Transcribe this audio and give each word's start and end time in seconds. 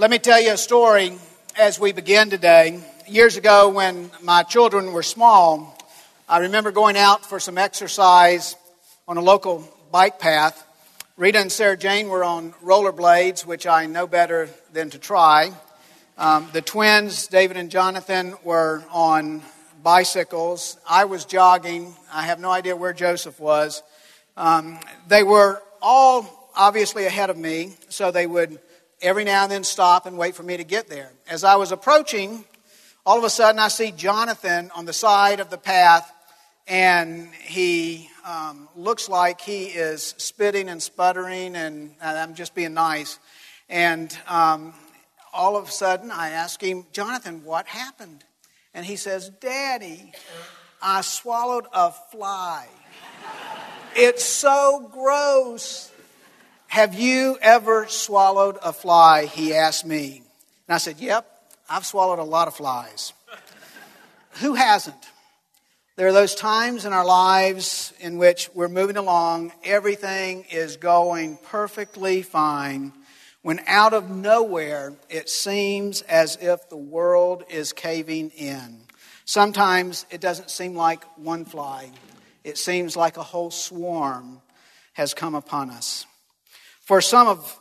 Let 0.00 0.12
me 0.12 0.20
tell 0.20 0.40
you 0.40 0.52
a 0.52 0.56
story 0.56 1.18
as 1.56 1.80
we 1.80 1.90
begin 1.90 2.30
today. 2.30 2.80
Years 3.08 3.36
ago, 3.36 3.68
when 3.68 4.12
my 4.22 4.44
children 4.44 4.92
were 4.92 5.02
small, 5.02 5.76
I 6.28 6.38
remember 6.38 6.70
going 6.70 6.96
out 6.96 7.26
for 7.26 7.40
some 7.40 7.58
exercise 7.58 8.54
on 9.08 9.16
a 9.16 9.20
local 9.20 9.68
bike 9.90 10.20
path. 10.20 10.64
Rita 11.16 11.40
and 11.40 11.50
Sarah 11.50 11.76
Jane 11.76 12.10
were 12.10 12.22
on 12.22 12.52
rollerblades, 12.64 13.44
which 13.44 13.66
I 13.66 13.86
know 13.86 14.06
better 14.06 14.48
than 14.72 14.88
to 14.90 15.00
try. 15.00 15.50
Um, 16.16 16.48
the 16.52 16.62
twins, 16.62 17.26
David 17.26 17.56
and 17.56 17.68
Jonathan, 17.68 18.34
were 18.44 18.84
on 18.92 19.42
bicycles. 19.82 20.76
I 20.88 21.06
was 21.06 21.24
jogging. 21.24 21.92
I 22.12 22.22
have 22.22 22.38
no 22.38 22.52
idea 22.52 22.76
where 22.76 22.92
Joseph 22.92 23.40
was. 23.40 23.82
Um, 24.36 24.78
they 25.08 25.24
were 25.24 25.60
all 25.82 26.50
obviously 26.54 27.06
ahead 27.06 27.30
of 27.30 27.36
me, 27.36 27.74
so 27.88 28.12
they 28.12 28.28
would 28.28 28.60
every 29.00 29.24
now 29.24 29.44
and 29.44 29.52
then 29.52 29.64
stop 29.64 30.06
and 30.06 30.18
wait 30.18 30.34
for 30.34 30.42
me 30.42 30.56
to 30.56 30.64
get 30.64 30.88
there. 30.88 31.12
As 31.28 31.44
I 31.44 31.56
was 31.56 31.72
approaching, 31.72 32.44
all 33.06 33.18
of 33.18 33.24
a 33.24 33.30
sudden 33.30 33.58
I 33.58 33.68
see 33.68 33.92
Jonathan 33.92 34.70
on 34.74 34.84
the 34.84 34.92
side 34.92 35.40
of 35.40 35.50
the 35.50 35.58
path, 35.58 36.12
and 36.66 37.32
he 37.34 38.10
um, 38.26 38.68
looks 38.76 39.08
like 39.08 39.40
he 39.40 39.66
is 39.66 40.14
spitting 40.18 40.68
and 40.68 40.82
sputtering, 40.82 41.56
and, 41.56 41.94
and 42.00 42.18
I'm 42.18 42.34
just 42.34 42.54
being 42.54 42.74
nice. 42.74 43.18
And 43.68 44.16
um, 44.26 44.74
all 45.32 45.56
of 45.56 45.68
a 45.68 45.70
sudden 45.70 46.10
I 46.10 46.30
ask 46.30 46.60
him, 46.60 46.84
Jonathan, 46.92 47.44
what 47.44 47.66
happened? 47.66 48.24
And 48.74 48.84
he 48.84 48.96
says, 48.96 49.30
Daddy, 49.40 50.12
I 50.82 51.00
swallowed 51.00 51.66
a 51.72 51.92
fly. 51.92 52.66
It's 53.94 54.24
so 54.24 54.88
gross. 54.92 55.90
Have 56.68 56.94
you 56.94 57.38
ever 57.40 57.86
swallowed 57.88 58.58
a 58.62 58.72
fly? 58.72 59.24
He 59.24 59.54
asked 59.54 59.86
me. 59.86 60.22
And 60.68 60.74
I 60.74 60.78
said, 60.78 60.98
Yep, 60.98 61.26
I've 61.68 61.86
swallowed 61.86 62.18
a 62.18 62.24
lot 62.24 62.46
of 62.46 62.54
flies. 62.54 63.14
Who 64.42 64.54
hasn't? 64.54 65.08
There 65.96 66.06
are 66.06 66.12
those 66.12 66.34
times 66.34 66.84
in 66.84 66.92
our 66.92 67.06
lives 67.06 67.92
in 67.98 68.18
which 68.18 68.50
we're 68.54 68.68
moving 68.68 68.96
along, 68.96 69.52
everything 69.64 70.44
is 70.52 70.76
going 70.76 71.38
perfectly 71.38 72.22
fine, 72.22 72.92
when 73.42 73.60
out 73.66 73.94
of 73.94 74.08
nowhere 74.08 74.92
it 75.08 75.28
seems 75.28 76.02
as 76.02 76.36
if 76.40 76.68
the 76.68 76.76
world 76.76 77.44
is 77.50 77.72
caving 77.72 78.30
in. 78.36 78.82
Sometimes 79.24 80.06
it 80.10 80.20
doesn't 80.20 80.50
seem 80.50 80.76
like 80.76 81.02
one 81.16 81.44
fly, 81.44 81.90
it 82.44 82.58
seems 82.58 82.94
like 82.94 83.16
a 83.16 83.22
whole 83.22 83.50
swarm 83.50 84.40
has 84.92 85.14
come 85.14 85.34
upon 85.34 85.70
us. 85.70 86.06
For 86.88 87.02
some 87.02 87.28
of 87.28 87.60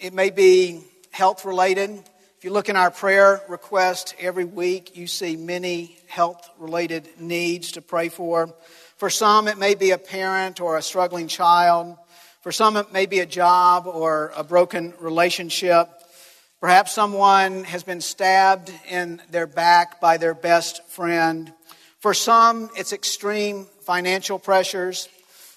it 0.00 0.12
may 0.12 0.30
be 0.30 0.82
health 1.12 1.44
related. 1.44 1.90
If 1.90 2.42
you 2.42 2.50
look 2.50 2.68
in 2.68 2.74
our 2.74 2.90
prayer 2.90 3.40
request 3.48 4.16
every 4.18 4.44
week, 4.44 4.96
you 4.96 5.06
see 5.06 5.36
many 5.36 5.96
health 6.08 6.50
related 6.58 7.08
needs 7.20 7.70
to 7.72 7.80
pray 7.80 8.08
for. 8.08 8.52
For 8.96 9.10
some, 9.10 9.46
it 9.46 9.58
may 9.58 9.76
be 9.76 9.92
a 9.92 9.96
parent 9.96 10.60
or 10.60 10.76
a 10.76 10.82
struggling 10.82 11.28
child. 11.28 11.96
For 12.42 12.50
some, 12.50 12.76
it 12.76 12.92
may 12.92 13.06
be 13.06 13.20
a 13.20 13.26
job 13.26 13.86
or 13.86 14.32
a 14.34 14.42
broken 14.42 14.92
relationship. 14.98 15.88
Perhaps 16.60 16.90
someone 16.90 17.62
has 17.62 17.84
been 17.84 18.00
stabbed 18.00 18.72
in 18.90 19.22
their 19.30 19.46
back 19.46 20.00
by 20.00 20.16
their 20.16 20.34
best 20.34 20.84
friend. 20.88 21.52
For 22.00 22.12
some, 22.12 22.70
it's 22.76 22.92
extreme 22.92 23.66
financial 23.82 24.40
pressures. 24.40 25.08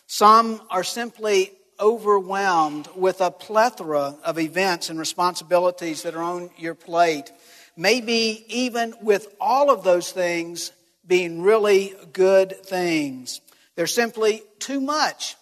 Some 0.06 0.62
are 0.70 0.84
simply 0.84 1.52
overwhelmed 1.80 2.88
with 2.96 3.22
a 3.22 3.32
plethora 3.32 4.16
of 4.24 4.40
events 4.40 4.90
and 4.90 5.00
responsibilities 5.00 6.04
that 6.04 6.16
are 6.16 6.24
on 6.24 6.50
your 6.58 6.76
plate. 6.76 7.32
Maybe 7.76 8.46
even 8.48 8.94
with 9.02 9.28
all 9.40 9.70
of 9.70 9.84
those 9.84 10.12
things 10.12 10.72
being 11.06 11.42
really 11.42 11.94
good 12.14 12.66
things. 12.66 13.42
There's 13.76 13.94
simply 13.94 14.44
too 14.60 14.82
much 14.82 15.36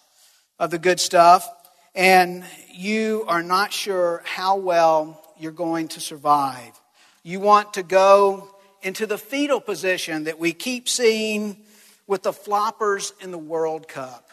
of 0.58 0.70
the 0.70 0.78
good 0.78 1.00
stuff, 1.00 1.48
and 1.94 2.44
you 2.72 3.24
are 3.28 3.42
not 3.42 3.72
sure 3.72 4.22
how 4.24 4.56
well 4.56 5.22
you're 5.38 5.52
going 5.52 5.88
to 5.88 6.00
survive. 6.00 6.72
You 7.22 7.40
want 7.40 7.74
to 7.74 7.82
go 7.82 8.48
into 8.82 9.06
the 9.06 9.18
fetal 9.18 9.60
position 9.60 10.24
that 10.24 10.38
we 10.38 10.52
keep 10.52 10.88
seeing 10.88 11.56
with 12.06 12.22
the 12.22 12.32
floppers 12.32 13.12
in 13.20 13.32
the 13.32 13.38
World 13.38 13.88
Cup. 13.88 14.25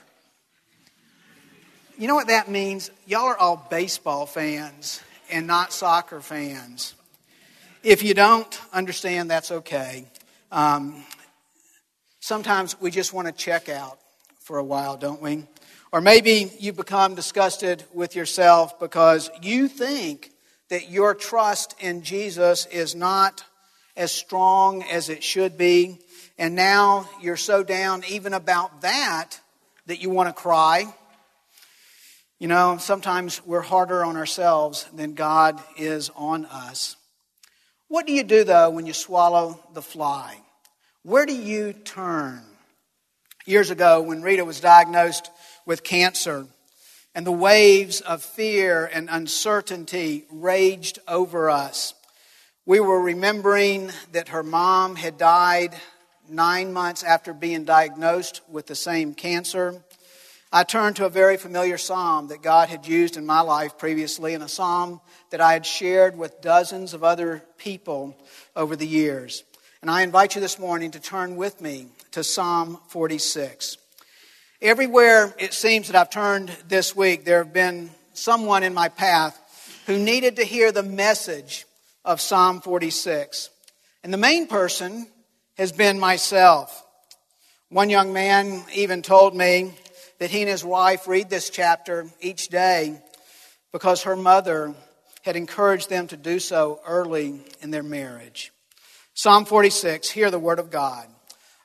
You 1.95 2.07
know 2.07 2.15
what 2.15 2.27
that 2.27 2.49
means? 2.49 2.89
Y'all 3.05 3.25
are 3.25 3.37
all 3.37 3.67
baseball 3.69 4.25
fans 4.25 4.99
and 5.29 5.45
not 5.45 5.71
soccer 5.71 6.21
fans. 6.21 6.95
If 7.83 8.01
you 8.01 8.15
don't 8.15 8.59
understand, 8.73 9.29
that's 9.29 9.51
okay. 9.51 10.05
Um, 10.51 11.03
sometimes 12.19 12.81
we 12.81 12.89
just 12.89 13.13
want 13.13 13.27
to 13.27 13.31
check 13.31 13.69
out 13.69 13.99
for 14.39 14.57
a 14.57 14.63
while, 14.63 14.97
don't 14.97 15.21
we? 15.21 15.45
Or 15.91 16.01
maybe 16.01 16.51
you 16.59 16.73
become 16.73 17.13
disgusted 17.13 17.83
with 17.93 18.15
yourself 18.15 18.79
because 18.79 19.29
you 19.43 19.67
think 19.67 20.31
that 20.69 20.89
your 20.89 21.13
trust 21.13 21.75
in 21.79 22.01
Jesus 22.01 22.65
is 22.65 22.95
not 22.95 23.43
as 23.95 24.11
strong 24.11 24.81
as 24.81 25.09
it 25.09 25.23
should 25.23 25.59
be. 25.59 25.99
And 26.39 26.55
now 26.55 27.07
you're 27.21 27.37
so 27.37 27.61
down 27.61 28.03
even 28.09 28.33
about 28.33 28.81
that 28.81 29.39
that 29.85 30.01
you 30.01 30.09
want 30.09 30.35
to 30.35 30.41
cry 30.41 30.91
you 32.43 32.49
know, 32.49 32.75
sometimes 32.77 33.41
we're 33.45 33.61
harder 33.61 34.03
on 34.03 34.17
ourselves 34.17 34.85
than 34.93 35.13
God 35.13 35.63
is 35.77 36.11
on 36.13 36.43
us. 36.47 36.97
What 37.87 38.05
do 38.05 38.11
you 38.11 38.23
do, 38.23 38.43
though, 38.43 38.69
when 38.69 38.85
you 38.85 38.91
swallow 38.91 39.57
the 39.73 39.81
fly? 39.81 40.35
Where 41.03 41.25
do 41.25 41.33
you 41.33 41.71
turn? 41.71 42.41
Years 43.45 43.69
ago, 43.69 44.01
when 44.01 44.21
Rita 44.21 44.43
was 44.43 44.59
diagnosed 44.59 45.31
with 45.65 45.85
cancer, 45.85 46.45
and 47.15 47.25
the 47.25 47.31
waves 47.31 48.01
of 48.01 48.21
fear 48.21 48.91
and 48.93 49.07
uncertainty 49.09 50.25
raged 50.29 50.99
over 51.07 51.49
us, 51.49 51.93
we 52.65 52.81
were 52.81 52.99
remembering 52.99 53.89
that 54.11 54.27
her 54.27 54.43
mom 54.43 54.97
had 54.97 55.17
died 55.17 55.73
nine 56.27 56.73
months 56.73 57.03
after 57.03 57.33
being 57.33 57.63
diagnosed 57.63 58.41
with 58.49 58.67
the 58.67 58.75
same 58.75 59.13
cancer. 59.13 59.81
I 60.55 60.63
turned 60.63 60.97
to 60.97 61.07
a 61.07 61.09
very 61.09 61.37
familiar 61.37 61.79
psalm 61.79 62.27
that 62.27 62.43
God 62.43 62.69
had 62.69 62.87
used 62.87 63.17
in 63.17 63.25
my 63.25 63.41
life 63.41 63.79
previously, 63.79 64.35
and 64.35 64.43
a 64.43 64.47
psalm 64.47 65.01
that 65.31 65.41
I 65.41 65.53
had 65.53 65.65
shared 65.65 66.15
with 66.15 66.41
dozens 66.41 66.93
of 66.93 67.03
other 67.03 67.43
people 67.57 68.15
over 68.55 68.75
the 68.75 68.85
years. 68.85 69.43
And 69.81 69.89
I 69.89 70.03
invite 70.03 70.35
you 70.35 70.41
this 70.41 70.59
morning 70.59 70.91
to 70.91 70.99
turn 70.99 71.37
with 71.37 71.59
me 71.59 71.87
to 72.11 72.23
Psalm 72.23 72.79
46. 72.89 73.79
Everywhere 74.61 75.33
it 75.39 75.53
seems 75.53 75.87
that 75.87 75.95
I've 75.95 76.11
turned 76.11 76.49
this 76.67 76.95
week, 76.95 77.25
there 77.25 77.43
have 77.43 77.51
been 77.51 77.89
someone 78.13 78.61
in 78.61 78.75
my 78.75 78.89
path 78.89 79.35
who 79.87 79.97
needed 79.97 80.35
to 80.35 80.43
hear 80.43 80.71
the 80.71 80.83
message 80.83 81.65
of 82.05 82.21
Psalm 82.21 82.61
46. 82.61 83.49
And 84.03 84.13
the 84.13 84.17
main 84.17 84.45
person 84.45 85.07
has 85.57 85.71
been 85.71 85.99
myself. 85.99 86.85
One 87.69 87.89
young 87.89 88.13
man 88.13 88.61
even 88.75 89.01
told 89.01 89.35
me 89.35 89.73
that 90.23 90.31
he 90.31 90.39
and 90.39 90.49
his 90.49 90.63
wife 90.63 91.05
read 91.05 91.29
this 91.29 91.49
chapter 91.49 92.09
each 92.21 92.47
day 92.47 92.97
because 93.73 94.03
her 94.03 94.15
mother 94.15 94.73
had 95.21 95.35
encouraged 95.35 95.89
them 95.89 96.07
to 96.07 96.15
do 96.15 96.39
so 96.39 96.79
early 96.87 97.41
in 97.59 97.71
their 97.71 97.83
marriage. 97.83 98.53
Psalm 99.13 99.43
46, 99.43 100.09
hear 100.09 100.31
the 100.31 100.39
word 100.39 100.59
of 100.59 100.71
God. 100.71 101.07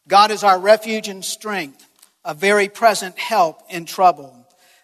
God 0.09 0.33
is 0.33 0.43
our 0.43 0.59
refuge 0.59 1.07
and 1.07 1.25
strength, 1.25 1.87
a 2.25 2.35
very 2.35 2.69
present 2.69 3.17
help 3.17 3.63
in 3.71 3.85
trouble. 3.85 4.35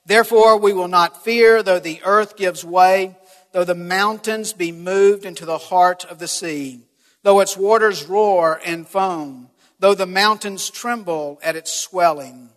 Therefore, 0.07 0.57
we 0.57 0.73
will 0.73 0.87
not 0.87 1.25
fear, 1.25 1.61
though 1.61 1.81
the 1.81 2.01
earth 2.05 2.37
gives 2.37 2.65
way, 2.65 3.17
though 3.51 3.65
the 3.65 3.75
mountains 3.75 4.53
be 4.53 4.71
moved 4.71 5.25
into 5.25 5.45
the 5.45 5.59
heart 5.59 6.05
of 6.05 6.21
the 6.21 6.29
sea, 6.29 6.79
though 7.25 7.41
its 7.41 7.57
waters 7.57 8.07
roar 8.07 8.61
and 8.65 8.87
foam, 8.87 9.49
though 9.81 9.97
the 9.97 10.07
mountains 10.07 10.71
tremble 10.71 11.41
at 11.43 11.57
its 11.57 11.73
swelling. 11.73 12.51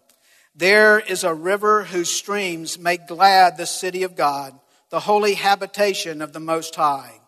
There 0.58 1.00
is 1.00 1.24
a 1.24 1.36
river 1.36 1.84
whose 1.84 2.10
streams 2.10 2.80
make 2.80 3.06
glad 3.06 3.58
the 3.58 3.68
city 3.68 4.02
of 4.02 4.16
God, 4.16 4.60
the 4.90 5.02
holy 5.02 5.36
habitation 5.36 6.20
of 6.20 6.34
the 6.34 6.40
Most 6.40 6.74
High. 6.74 7.20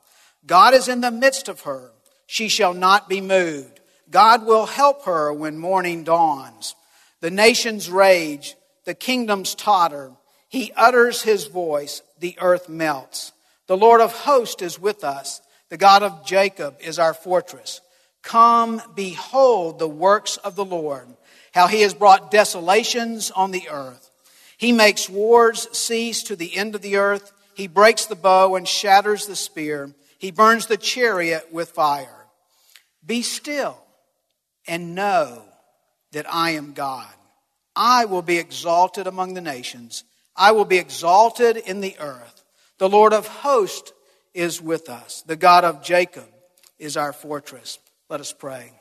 God 0.48 0.74
is 0.74 0.88
in 0.88 1.02
the 1.02 1.12
midst 1.12 1.48
of 1.48 1.62
her. 1.62 1.92
She 2.26 2.48
shall 2.48 2.74
not 2.74 3.08
be 3.08 3.22
moved. 3.22 3.82
God 4.10 4.48
will 4.48 4.66
help 4.66 5.06
her 5.06 5.32
when 5.32 5.60
morning 5.60 6.04
dawns. 6.04 6.74
The 7.22 7.30
nations 7.30 7.88
rage, 7.88 8.56
the 8.86 8.96
kingdoms 8.96 9.54
totter. 9.54 10.12
He 10.48 10.72
utters 10.76 11.22
his 11.22 11.46
voice, 11.46 12.02
the 12.20 12.36
earth 12.42 12.68
melts. 12.68 13.32
The 13.68 13.78
Lord 13.78 14.02
of 14.02 14.12
hosts 14.12 14.64
is 14.64 14.80
with 14.80 15.04
us. 15.04 15.40
The 15.70 15.78
God 15.78 16.02
of 16.02 16.26
Jacob 16.26 16.78
is 16.80 16.98
our 16.98 17.14
fortress. 17.14 17.82
Come, 18.24 18.82
behold 18.96 19.78
the 19.78 19.88
works 19.88 20.38
of 20.38 20.56
the 20.56 20.66
Lord 20.66 21.10
how 21.60 21.68
he 21.68 21.82
has 21.82 21.94
brought 21.94 22.32
desolations 22.32 23.32
on 23.32 23.52
the 23.52 23.68
earth. 23.70 24.10
He 24.56 24.72
makes 24.72 25.10
wars 25.10 25.68
cease 25.78 26.24
to 26.24 26.38
the 26.38 26.56
end 26.56 26.74
of 26.74 26.82
the 26.82 26.96
earth. 26.96 27.34
He 27.54 27.68
breaks 27.68 28.06
the 28.06 28.16
bow 28.16 28.56
and 28.56 28.66
shatters 28.66 29.26
the 29.26 29.36
spear. 29.36 29.94
He 30.20 30.32
burns 30.32 30.68
the 30.68 30.78
chariot 30.78 31.52
with 31.52 31.72
fire. 31.72 32.26
Be 33.06 33.22
still 33.24 33.78
and 34.70 34.96
know 34.96 35.44
that 36.14 36.34
I 36.34 36.52
am 36.52 36.72
God. 36.72 37.12
I 37.76 38.06
will 38.06 38.22
be 38.22 38.38
exalted 38.38 39.06
among 39.06 39.34
the 39.34 39.42
nations. 39.42 40.06
I 40.38 40.54
will 40.54 40.64
be 40.64 40.78
exalted 40.78 41.58
in 41.58 41.82
the 41.82 41.98
earth. 42.00 42.46
The 42.78 42.88
Lord 42.88 43.12
of 43.12 43.28
hosts 43.28 43.92
is 44.34 44.62
with 44.62 44.90
us. 44.90 45.24
The 45.24 45.36
God 45.36 45.66
of 45.66 45.84
Jacob 45.84 46.30
is 46.78 46.96
our 46.96 47.12
fortress. 47.12 47.80
Let 48.10 48.22
us 48.22 48.32
pray. 48.32 48.72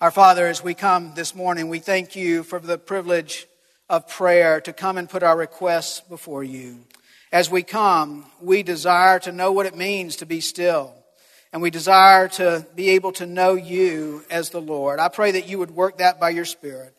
Our 0.00 0.12
Father, 0.12 0.46
as 0.46 0.62
we 0.62 0.74
come 0.74 1.14
this 1.16 1.34
morning, 1.34 1.68
we 1.68 1.80
thank 1.80 2.14
you 2.14 2.44
for 2.44 2.60
the 2.60 2.78
privilege 2.78 3.48
of 3.90 4.06
prayer 4.06 4.60
to 4.60 4.72
come 4.72 4.96
and 4.96 5.10
put 5.10 5.24
our 5.24 5.36
requests 5.36 5.98
before 5.98 6.44
you. 6.44 6.84
As 7.32 7.50
we 7.50 7.64
come, 7.64 8.24
we 8.40 8.62
desire 8.62 9.18
to 9.18 9.32
know 9.32 9.50
what 9.50 9.66
it 9.66 9.74
means 9.74 10.14
to 10.16 10.26
be 10.26 10.40
still, 10.40 10.94
and 11.52 11.60
we 11.60 11.70
desire 11.70 12.28
to 12.28 12.64
be 12.76 12.90
able 12.90 13.10
to 13.14 13.26
know 13.26 13.54
you 13.54 14.22
as 14.30 14.50
the 14.50 14.60
Lord. 14.60 15.00
I 15.00 15.08
pray 15.08 15.32
that 15.32 15.48
you 15.48 15.58
would 15.58 15.72
work 15.72 15.98
that 15.98 16.20
by 16.20 16.30
your 16.30 16.44
Spirit. 16.44 16.94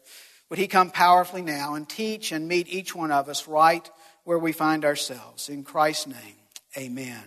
Would 0.50 0.60
He 0.60 0.68
come 0.68 0.92
powerfully 0.92 1.42
now 1.42 1.75
and 1.75 1.88
teach 1.88 2.34
and 2.34 2.50
meet 2.50 2.68
each 2.68 2.94
one 2.94 3.13
of 3.13 3.30
us 3.30 3.48
right 3.48 3.90
where 4.25 4.40
we 4.40 4.51
find 4.51 4.84
ourselves? 4.84 5.48
In 5.48 5.63
Christ's 5.63 6.07
name, 6.07 6.36
amen. 6.78 7.24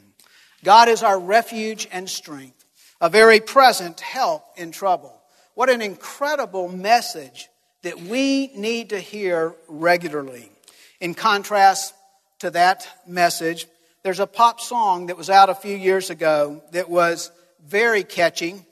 God 0.62 0.90
is 0.90 1.02
our 1.02 1.18
refuge 1.18 1.88
and 1.90 2.10
strength, 2.10 2.62
a 3.00 3.08
very 3.08 3.40
present 3.40 4.00
help 4.00 4.44
in 4.58 4.70
trouble. 4.70 5.18
What 5.54 5.68
an 5.68 5.82
incredible 5.82 6.68
message 6.68 7.48
that 7.82 8.00
we 8.00 8.46
need 8.56 8.88
to 8.90 8.98
hear 8.98 9.54
regularly. 9.68 10.50
In 10.98 11.14
contrast 11.14 11.92
to 12.38 12.50
that 12.52 12.88
message, 13.06 13.66
there's 14.02 14.20
a 14.20 14.26
pop 14.26 14.62
song 14.62 15.06
that 15.06 15.18
was 15.18 15.28
out 15.28 15.50
a 15.50 15.54
few 15.54 15.76
years 15.76 16.08
ago 16.08 16.62
that 16.72 16.88
was 16.88 17.30
very 17.66 18.02
catchy 18.02 18.64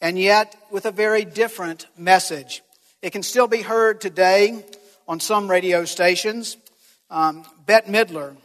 and 0.00 0.16
yet 0.16 0.54
with 0.70 0.86
a 0.86 0.92
very 0.92 1.24
different 1.24 1.86
message. 1.96 2.62
It 3.02 3.10
can 3.10 3.24
still 3.24 3.48
be 3.48 3.62
heard 3.62 4.00
today 4.00 4.64
on 5.08 5.18
some 5.18 5.50
radio 5.50 5.84
stations. 5.84 6.56
Um, 7.10 7.44
Bette 7.66 7.90
Midler 7.90 8.36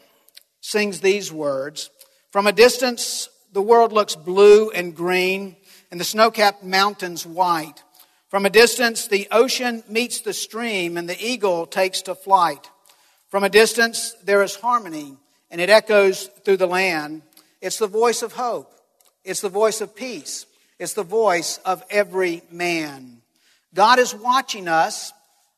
sings 0.62 1.00
these 1.00 1.32
words 1.32 1.92
From 2.32 2.48
a 2.48 2.52
distance, 2.52 3.30
the 3.52 3.62
world 3.62 3.94
looks 3.94 4.16
blue 4.16 4.72
and 4.72 4.96
green 4.96 5.58
and 5.94 6.00
the 6.00 6.06
snow 6.06 6.32
capped 6.32 6.64
mountains 6.64 7.24
white. 7.24 7.84
From 8.30 8.48
a 8.48 8.50
distance, 8.50 9.06
the 9.06 9.28
ocean 9.30 9.84
meets 9.88 10.22
the 10.22 10.34
stream, 10.34 10.98
and 10.98 11.08
the 11.08 11.24
eagle 11.24 11.68
takes 11.68 12.02
to 12.02 12.16
flight. 12.16 12.68
From 13.30 13.44
a 13.44 13.50
distance, 13.50 14.16
there 14.24 14.42
is 14.42 14.56
harmony, 14.56 15.16
and 15.52 15.62
it 15.62 15.70
echoes 15.70 16.32
through 16.44 16.58
the 16.58 16.66
land. 16.66 17.22
It's 17.62 17.78
the 17.78 17.86
voice 17.86 18.24
of 18.24 18.34
hope, 18.34 18.74
it's 19.24 19.42
the 19.42 19.50
voice 19.50 19.82
of 19.82 19.96
peace, 19.96 20.48
it's 20.80 20.94
the 20.94 21.04
voice 21.04 21.60
of 21.60 21.84
every 21.92 22.42
man. 22.50 23.22
God 23.76 24.00
is 24.00 24.16
watching 24.16 24.68
us. 24.68 25.14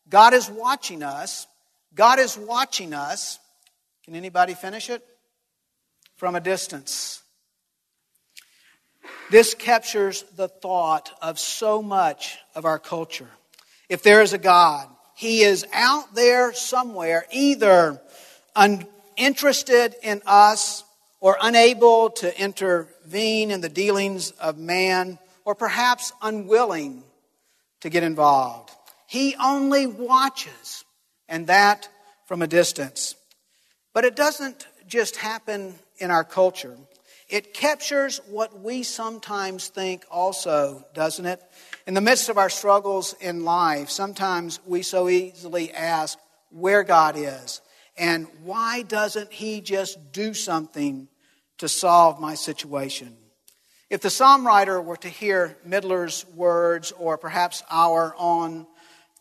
God 0.09 0.33
is 0.33 0.49
watching 0.49 1.01
us. 1.01 1.47
God 1.95 2.19
is 2.19 2.37
watching 2.37 2.93
us. 2.93 3.39
Can 4.03 4.15
anybody 4.15 4.53
finish 4.53 4.89
it? 4.89 5.01
From 6.17 6.35
a 6.35 6.41
distance. 6.41 7.23
This 9.31 9.55
captures 9.55 10.23
the 10.35 10.47
thought 10.47 11.11
of 11.21 11.39
so 11.39 11.81
much 11.81 12.37
of 12.53 12.65
our 12.65 12.77
culture. 12.77 13.29
If 13.89 14.03
there 14.03 14.21
is 14.21 14.33
a 14.33 14.37
God, 14.37 14.87
He 15.15 15.41
is 15.41 15.65
out 15.73 16.13
there 16.13 16.53
somewhere, 16.53 17.25
either 17.31 17.99
uninterested 18.55 19.95
in 20.03 20.21
us 20.25 20.83
or 21.19 21.37
unable 21.41 22.11
to 22.11 22.39
intervene 22.39 23.49
in 23.49 23.61
the 23.61 23.69
dealings 23.69 24.31
of 24.31 24.57
man, 24.59 25.17
or 25.43 25.55
perhaps 25.55 26.11
unwilling 26.21 27.03
to 27.81 27.89
get 27.89 28.03
involved. 28.03 28.69
He 29.07 29.35
only 29.35 29.87
watches, 29.87 30.83
and 31.27 31.47
that 31.47 31.89
from 32.27 32.41
a 32.41 32.47
distance. 32.47 33.15
But 33.93 34.05
it 34.05 34.15
doesn't 34.15 34.67
just 34.87 35.15
happen 35.15 35.75
in 35.97 36.11
our 36.11 36.23
culture. 36.23 36.77
It 37.27 37.53
captures 37.53 38.21
what 38.27 38.61
we 38.61 38.83
sometimes 38.83 39.67
think 39.67 40.05
also, 40.11 40.85
doesn't 40.93 41.25
it? 41.25 41.41
In 41.87 41.93
the 41.93 42.01
midst 42.01 42.29
of 42.29 42.37
our 42.37 42.49
struggles 42.49 43.15
in 43.19 43.43
life, 43.43 43.89
sometimes 43.89 44.59
we 44.65 44.83
so 44.83 45.09
easily 45.09 45.71
ask 45.71 46.19
where 46.51 46.83
God 46.83 47.15
is 47.17 47.61
and 47.97 48.27
why 48.43 48.83
doesn't 48.83 49.31
He 49.31 49.61
just 49.61 50.11
do 50.11 50.33
something 50.33 51.07
to 51.57 51.67
solve 51.67 52.19
my 52.19 52.35
situation? 52.35 53.15
If 53.89 54.01
the 54.01 54.09
psalm 54.09 54.45
writer 54.45 54.81
were 54.81 54.97
to 54.97 55.09
hear 55.09 55.57
Midler's 55.65 56.25
words 56.35 56.91
or 56.91 57.17
perhaps 57.17 57.63
our 57.69 58.15
own 58.17 58.67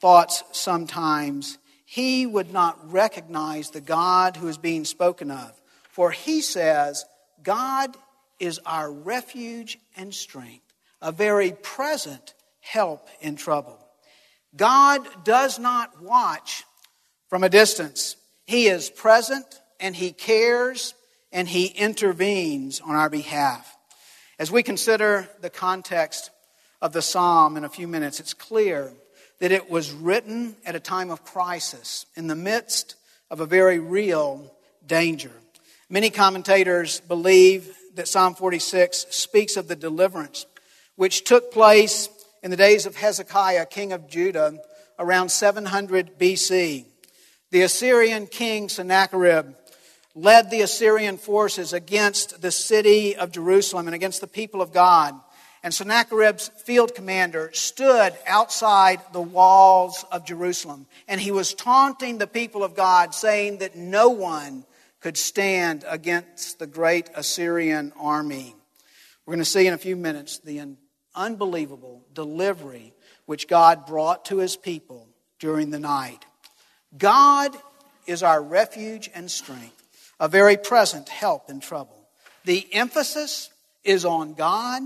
thoughts 0.00 0.43
sometimes, 0.53 1.59
he 1.85 2.27
would 2.27 2.53
not 2.53 2.93
recognize 2.93 3.71
the 3.71 3.81
God 3.81 4.37
who 4.37 4.49
is 4.49 4.59
being 4.59 4.85
spoken 4.85 5.31
of. 5.31 5.61
For 5.91 6.11
he 6.11 6.41
says, 6.41 7.05
God 7.44 7.96
is 8.41 8.58
our 8.67 8.91
refuge 8.91 9.79
and 9.96 10.12
strength, 10.12 10.64
a 11.00 11.12
very 11.12 11.52
present 11.52 12.35
help 12.61 13.06
in 13.20 13.37
trouble. 13.37 13.79
God 14.56 15.06
does 15.25 15.58
not 15.58 16.02
watch 16.02 16.64
from 17.29 17.44
a 17.44 17.49
distance. 17.49 18.17
He 18.46 18.67
is 18.67 18.91
present 18.91 19.61
and 19.79 19.94
He 19.94 20.12
cares 20.12 20.94
and 21.31 21.46
He 21.46 21.67
intervenes 21.67 22.81
on 22.81 22.96
our 22.96 23.11
behalf. 23.11 23.76
As 24.38 24.50
we 24.50 24.62
consider 24.62 25.29
the 25.40 25.50
context 25.50 26.31
of 26.81 26.93
the 26.93 27.02
psalm 27.02 27.56
in 27.56 27.64
a 27.64 27.69
few 27.69 27.87
minutes, 27.87 28.20
it's 28.20 28.35
clear 28.35 28.93
that 29.40 29.52
it 29.52 29.69
was 29.69 29.93
written 29.93 30.56
at 30.64 30.75
a 30.75 30.81
time 30.81 31.11
of 31.11 31.25
crisis 31.25 32.06
in 32.17 32.26
the 32.26 32.35
midst 32.35 32.97
of 33.31 33.40
a 33.40 33.47
very 33.47 33.79
real 33.79 34.55
danger. 34.87 35.32
Many 35.91 36.09
commentators 36.09 37.01
believe 37.01 37.77
that 37.95 38.09
Psalm 38.09 38.35
46 38.35 39.07
speaks 39.11 39.57
of 39.57 39.69
the 39.69 39.77
deliverance 39.77 40.47
which 40.97 41.25
took 41.25 41.53
place 41.53 42.09
in 42.43 42.51
the 42.51 42.57
days 42.57 42.87
of 42.87 42.97
Hezekiah, 42.97 43.67
king 43.67 43.93
of 43.93 44.09
Judah, 44.09 44.59
around 44.99 45.29
700 45.29 46.19
BC. 46.19 46.87
The 47.51 47.63
Assyrian 47.63 48.27
king 48.29 48.69
Sennacherib 48.69 49.55
led 50.15 50.51
the 50.51 50.63
Assyrian 50.63 51.19
forces 51.19 51.73
against 51.73 52.41
the 52.41 52.51
city 52.51 53.15
of 53.17 53.33
Jerusalem 53.33 53.87
and 53.87 53.95
against 53.95 54.21
the 54.21 54.26
people 54.26 54.62
of 54.62 54.73
God. 54.73 55.14
And 55.62 55.75
Sennacherib's 55.75 56.49
field 56.49 56.95
commander 56.95 57.50
stood 57.53 58.14
outside 58.26 59.00
the 59.12 59.21
walls 59.21 60.05
of 60.12 60.25
Jerusalem 60.25 60.87
and 61.09 61.21
he 61.21 61.31
was 61.31 61.53
taunting 61.53 62.19
the 62.19 62.26
people 62.26 62.62
of 62.64 62.75
God, 62.75 63.14
saying 63.14 63.59
that 63.59 63.76
no 63.76 64.09
one 64.11 64.64
could 65.04 65.18
stand 65.18 65.84
against 65.87 66.58
the 66.58 66.66
great 66.66 67.11
Assyrian 67.14 67.92
army. 68.00 68.56
We're 69.26 69.34
going 69.34 69.44
to 69.44 69.44
see 69.44 69.66
in 69.66 69.75
a 69.75 69.78
few 69.78 69.96
minutes 69.96 70.38
the 70.38 70.78
unbelievable 71.14 72.06
delivery 72.14 72.94
which 73.26 73.46
God 73.46 73.84
brought 73.84 74.25
to 74.25 74.38
his 74.38 74.56
people 74.56 75.06
during 75.38 75.68
the 75.68 75.78
night. 75.78 76.25
God 76.96 77.54
is 78.06 78.23
our 78.23 78.42
refuge 78.42 79.11
and 79.14 79.30
strength, 79.30 79.87
a 80.18 80.26
very 80.26 80.56
present 80.56 81.11
help 81.11 81.50
in 81.50 81.61
trouble. 81.61 82.08
The 82.46 82.66
emphasis 82.73 83.50
is 83.84 84.06
on 84.06 84.32
God 84.32 84.80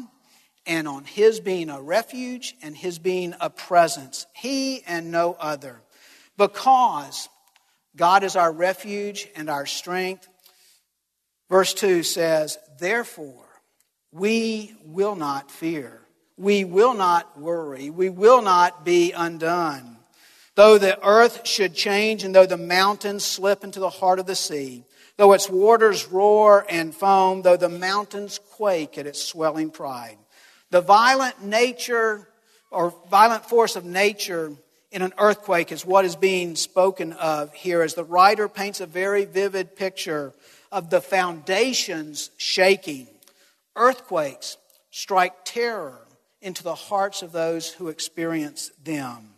and 0.67 0.89
on 0.89 1.05
His 1.05 1.39
being 1.39 1.71
a 1.71 1.81
refuge 1.81 2.57
and 2.61 2.77
His 2.77 2.99
being 2.99 3.35
a 3.41 3.51
presence, 3.51 4.27
He 4.35 4.83
and 4.85 5.13
no 5.13 5.37
other. 5.39 5.81
Because 6.37 7.29
God 7.99 8.23
is 8.23 8.37
our 8.37 8.53
refuge 8.53 9.29
and 9.35 9.51
our 9.51 9.67
strength. 9.67 10.29
Verse 11.51 11.75
2 11.75 12.05
says, 12.05 12.57
Therefore, 12.79 13.45
we 14.13 14.75
will 14.85 15.17
not 15.17 15.51
fear. 15.51 16.01
We 16.37 16.65
will 16.65 16.95
not 16.95 17.39
worry. 17.39 17.91
We 17.91 18.09
will 18.09 18.41
not 18.41 18.85
be 18.85 19.11
undone. 19.13 19.97
Though 20.55 20.79
the 20.79 21.05
earth 21.05 21.47
should 21.47 21.75
change 21.75 22.23
and 22.23 22.35
though 22.35 22.47
the 22.47 22.57
mountains 22.57 23.25
slip 23.25 23.65
into 23.65 23.81
the 23.81 23.91
heart 23.91 24.21
of 24.21 24.27
the 24.27 24.37
sea, 24.37 24.85
though 25.17 25.33
its 25.33 25.51
waters 25.51 26.07
roar 26.07 26.65
and 26.69 26.95
foam, 26.95 27.43
though 27.43 27.57
the 27.57 27.69
mountains 27.69 28.39
quake 28.53 28.97
at 28.97 29.07
its 29.07 29.23
swelling 29.23 29.71
pride, 29.71 30.19
the 30.71 30.81
violent 30.81 31.43
nature 31.45 32.29
or 32.71 32.95
violent 33.11 33.45
force 33.45 33.75
of 33.75 33.85
nature 33.85 34.53
in 34.91 35.03
an 35.03 35.13
earthquake 35.19 35.71
is 35.71 35.85
what 35.85 36.05
is 36.05 36.17
being 36.17 36.57
spoken 36.57 37.13
of 37.13 37.53
here 37.53 37.83
as 37.83 37.95
the 37.95 38.05
writer 38.05 38.49
paints 38.49 38.81
a 38.81 38.87
very 38.87 39.25
vivid 39.25 39.77
picture 39.77 40.33
of 40.73 40.91
the 40.91 41.01
foundations 41.01 42.31
shaking. 42.37 43.07
Earthquakes 43.77 44.57
strike 44.91 45.35
terror 45.45 45.99
into 46.41 46.63
the 46.63 46.75
hearts 46.75 47.23
of 47.23 47.33
those 47.33 47.71
who 47.73 47.89
experience 47.89 48.71
them. 48.83 49.35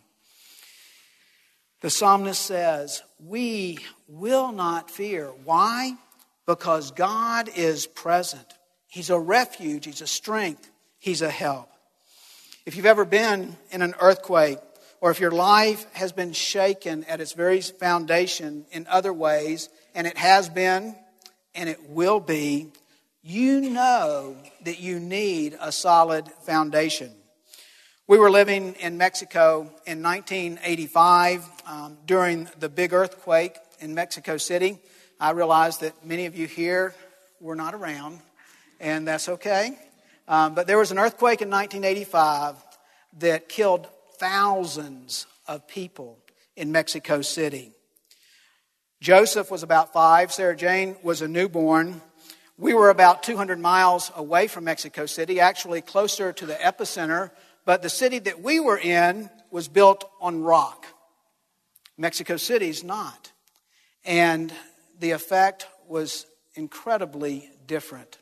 The 1.81 1.89
psalmist 1.89 2.41
says, 2.41 3.01
We 3.19 3.79
will 4.07 4.51
not 4.51 4.89
fear. 4.89 5.27
Why? 5.43 5.95
Because 6.45 6.91
God 6.91 7.49
is 7.55 7.87
present 7.87 8.45
He's 8.87 9.09
a 9.09 9.17
refuge, 9.17 9.85
He's 9.85 10.01
a 10.01 10.07
strength, 10.07 10.69
He's 10.99 11.21
a 11.21 11.29
help. 11.29 11.69
If 12.65 12.75
you've 12.75 12.85
ever 12.85 13.05
been 13.05 13.55
in 13.71 13.81
an 13.81 13.95
earthquake, 13.99 14.59
or 15.01 15.09
if 15.11 15.19
your 15.19 15.31
life 15.31 15.85
has 15.93 16.11
been 16.11 16.31
shaken 16.31 17.03
at 17.05 17.19
its 17.19 17.33
very 17.33 17.59
foundation 17.59 18.65
in 18.71 18.85
other 18.87 19.11
ways, 19.11 19.67
and 19.95 20.07
it 20.07 20.17
has 20.17 20.47
been 20.47 20.95
and 21.53 21.67
it 21.67 21.89
will 21.89 22.19
be, 22.19 22.71
you 23.23 23.61
know 23.61 24.37
that 24.63 24.79
you 24.79 24.99
need 24.99 25.57
a 25.59 25.71
solid 25.71 26.27
foundation. 26.43 27.11
We 28.07 28.17
were 28.17 28.31
living 28.31 28.75
in 28.75 28.97
Mexico 28.97 29.61
in 29.85 30.01
1985 30.01 31.49
um, 31.67 31.97
during 32.05 32.47
the 32.59 32.69
big 32.69 32.93
earthquake 32.93 33.57
in 33.79 33.93
Mexico 33.93 34.37
City. 34.37 34.79
I 35.19 35.31
realize 35.31 35.79
that 35.79 36.05
many 36.05 36.25
of 36.25 36.35
you 36.35 36.47
here 36.47 36.95
were 37.39 37.55
not 37.55 37.73
around, 37.73 38.19
and 38.79 39.07
that's 39.07 39.29
okay. 39.29 39.77
Um, 40.27 40.55
but 40.55 40.67
there 40.67 40.77
was 40.77 40.91
an 40.91 40.99
earthquake 40.99 41.41
in 41.41 41.49
1985 41.49 42.55
that 43.19 43.49
killed 43.49 43.87
thousands 44.21 45.25
of 45.47 45.67
people 45.67 46.19
in 46.55 46.71
Mexico 46.71 47.23
City. 47.23 47.73
Joseph 49.01 49.49
was 49.49 49.63
about 49.63 49.93
five, 49.93 50.31
Sarah 50.31 50.55
Jane 50.55 50.95
was 51.01 51.23
a 51.23 51.27
newborn. 51.27 52.01
We 52.55 52.75
were 52.75 52.91
about 52.91 53.23
200 53.23 53.59
miles 53.59 54.11
away 54.15 54.45
from 54.45 54.65
Mexico 54.65 55.07
City, 55.07 55.39
actually 55.39 55.81
closer 55.81 56.31
to 56.33 56.45
the 56.45 56.53
epicenter, 56.53 57.31
but 57.65 57.81
the 57.81 57.89
city 57.89 58.19
that 58.19 58.43
we 58.43 58.59
were 58.59 58.77
in 58.77 59.31
was 59.49 59.67
built 59.67 60.07
on 60.21 60.43
rock. 60.43 60.85
Mexico 61.97 62.37
City's 62.37 62.83
not. 62.83 63.31
And 64.05 64.53
the 64.99 65.11
effect 65.11 65.65
was 65.87 66.27
incredibly 66.53 67.49
different. 67.65 68.19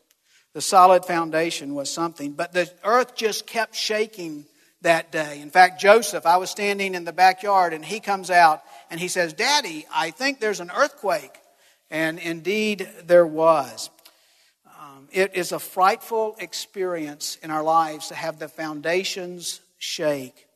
The 0.53 0.61
solid 0.61 1.03
foundation 1.03 1.75
was 1.75 1.91
something, 1.91 2.31
but 2.31 2.53
the 2.53 2.71
earth 2.85 3.15
just 3.15 3.45
kept 3.45 3.75
shaking 3.75 4.45
that 4.81 5.11
day. 5.11 5.41
In 5.41 5.49
fact, 5.49 5.81
Joseph, 5.81 6.25
I 6.25 6.37
was 6.37 6.49
standing 6.49 6.95
in 6.95 7.03
the 7.03 7.13
backyard 7.13 7.73
and 7.73 7.83
he 7.83 7.99
comes 7.99 8.31
out 8.31 8.61
and 8.89 8.99
he 8.99 9.07
says, 9.07 9.33
Daddy, 9.33 9.85
I 9.93 10.11
think 10.11 10.39
there's 10.39 10.59
an 10.59 10.71
earthquake. 10.75 11.33
And 11.91 12.19
indeed, 12.19 12.87
there 13.05 13.25
was. 13.25 13.89
Um, 14.79 15.07
it 15.11 15.35
is 15.35 15.51
a 15.51 15.59
frightful 15.59 16.35
experience 16.39 17.37
in 17.41 17.51
our 17.51 17.63
lives 17.63 18.07
to 18.07 18.15
have 18.15 18.39
the 18.39 18.47
foundations 18.47 19.59
shake. 19.79 20.47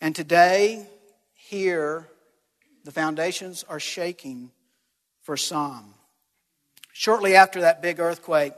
And 0.00 0.14
today, 0.14 0.86
here, 1.34 2.08
the 2.84 2.92
foundations 2.92 3.64
are 3.68 3.80
shaking 3.80 4.50
for 5.22 5.36
some. 5.36 5.94
Shortly 6.92 7.34
after 7.34 7.62
that 7.62 7.82
big 7.82 7.98
earthquake, 7.98 8.52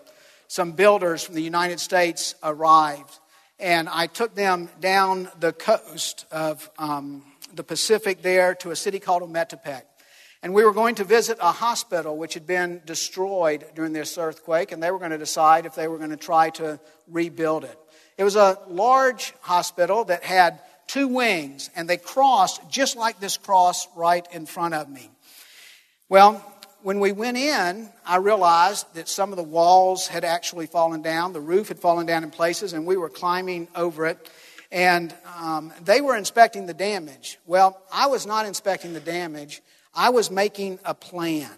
some 0.48 0.72
builders 0.72 1.22
from 1.22 1.34
the 1.34 1.42
United 1.42 1.80
States 1.80 2.34
arrived 2.42 3.18
and 3.58 3.88
I 3.88 4.06
took 4.06 4.34
them 4.34 4.68
down 4.80 5.28
the 5.40 5.52
coast 5.52 6.26
of 6.30 6.70
um, 6.78 7.24
the 7.54 7.64
Pacific 7.64 8.22
there 8.22 8.54
to 8.56 8.70
a 8.70 8.76
city 8.76 9.00
called 9.00 9.22
Ometepec. 9.22 9.82
And 10.42 10.54
we 10.54 10.62
were 10.62 10.72
going 10.72 10.94
to 10.96 11.04
visit 11.04 11.38
a 11.40 11.50
hospital 11.50 12.16
which 12.16 12.34
had 12.34 12.46
been 12.46 12.80
destroyed 12.86 13.64
during 13.74 13.92
this 13.92 14.16
earthquake, 14.16 14.70
and 14.70 14.80
they 14.80 14.92
were 14.92 15.00
going 15.00 15.10
to 15.10 15.18
decide 15.18 15.66
if 15.66 15.74
they 15.74 15.88
were 15.88 15.98
going 15.98 16.10
to 16.10 16.16
try 16.16 16.50
to 16.50 16.78
rebuild 17.08 17.64
it. 17.64 17.76
It 18.16 18.24
was 18.24 18.36
a 18.36 18.58
large 18.68 19.34
hospital 19.40 20.04
that 20.04 20.22
had 20.22 20.60
two 20.86 21.08
wings, 21.08 21.70
and 21.74 21.88
they 21.88 21.96
crossed 21.96 22.60
just 22.70 22.96
like 22.96 23.18
this 23.18 23.36
cross 23.36 23.88
right 23.96 24.26
in 24.32 24.46
front 24.46 24.74
of 24.74 24.88
me. 24.88 25.10
Well, 26.08 26.44
when 26.82 27.00
we 27.00 27.12
went 27.12 27.36
in, 27.36 27.88
I 28.06 28.16
realized 28.16 28.94
that 28.94 29.08
some 29.08 29.32
of 29.32 29.36
the 29.36 29.42
walls 29.42 30.06
had 30.06 30.24
actually 30.24 30.66
fallen 30.66 31.02
down, 31.02 31.32
the 31.32 31.40
roof 31.40 31.68
had 31.68 31.78
fallen 31.78 32.06
down 32.06 32.22
in 32.24 32.30
places, 32.30 32.72
and 32.72 32.86
we 32.86 32.96
were 32.96 33.08
climbing 33.08 33.68
over 33.74 34.06
it. 34.06 34.30
And 34.70 35.14
um, 35.38 35.72
they 35.84 36.00
were 36.00 36.16
inspecting 36.16 36.66
the 36.66 36.74
damage. 36.74 37.38
Well, 37.46 37.82
I 37.92 38.06
was 38.06 38.26
not 38.26 38.46
inspecting 38.46 38.92
the 38.92 39.00
damage, 39.00 39.62
I 39.94 40.10
was 40.10 40.30
making 40.30 40.78
a 40.84 40.94
plan. 40.94 41.50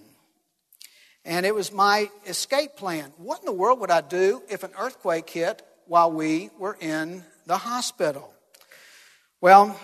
And 1.25 1.45
it 1.45 1.55
was 1.55 1.71
my 1.71 2.09
escape 2.27 2.77
plan. 2.77 3.12
What 3.19 3.41
in 3.41 3.45
the 3.45 3.53
world 3.53 3.81
would 3.81 3.91
I 3.91 4.00
do 4.00 4.43
if 4.49 4.62
an 4.62 4.71
earthquake 4.79 5.29
hit 5.29 5.62
while 5.87 6.11
we 6.11 6.49
were 6.59 6.79
in 6.81 7.25
the 7.47 7.59
hospital? 7.59 8.33
Well, 9.43 9.79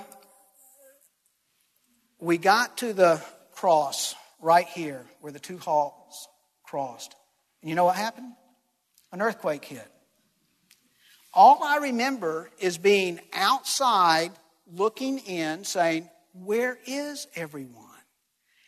we 2.19 2.39
got 2.39 2.79
to 2.79 2.95
the 2.95 3.23
cross 3.53 4.15
right 4.47 4.69
here 4.69 5.05
where 5.21 5.33
the 5.33 5.41
two 5.41 5.59
halls 5.59 6.29
crossed. 6.63 7.17
And 7.61 7.69
you 7.69 7.75
know 7.75 7.85
what 7.85 7.97
happened? 7.97 8.33
An 9.11 9.21
earthquake 9.21 9.65
hit. 9.65 9.91
All 11.35 11.65
I 11.65 11.79
remember 11.79 12.49
is 12.61 12.79
being 12.79 13.19
outside 13.35 14.31
looking 14.73 15.19
in, 15.19 15.65
saying, 15.65 16.09
Where 16.33 16.79
is 16.87 17.27
everyone? 17.35 17.83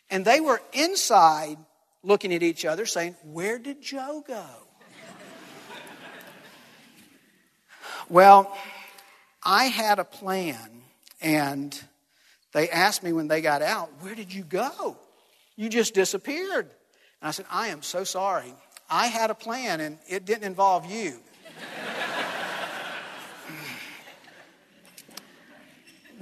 And 0.09 0.25
they 0.25 0.41
were 0.41 0.61
inside 0.73 1.57
looking 2.03 2.33
at 2.33 2.43
each 2.43 2.65
other, 2.65 2.85
saying, 2.85 3.15
Where 3.23 3.57
did 3.57 3.81
Joe 3.81 4.21
go? 4.27 4.43
well, 8.09 8.55
I 9.41 9.65
had 9.65 9.97
a 9.97 10.03
plan, 10.03 10.81
and 11.21 11.81
they 12.51 12.69
asked 12.69 13.01
me 13.01 13.13
when 13.13 13.29
they 13.29 13.39
got 13.39 13.61
out, 13.61 13.89
Where 14.01 14.13
did 14.13 14.33
you 14.33 14.43
go? 14.43 14.97
You 15.59 15.67
just 15.67 15.93
disappeared. 15.93 16.67
And 17.21 17.27
I 17.27 17.31
said, 17.31 17.45
I 17.51 17.67
am 17.67 17.81
so 17.81 18.05
sorry. 18.05 18.53
I 18.89 19.07
had 19.07 19.29
a 19.29 19.35
plan 19.35 19.81
and 19.81 19.97
it 20.07 20.23
didn't 20.23 20.45
involve 20.45 20.89
you. 20.89 21.19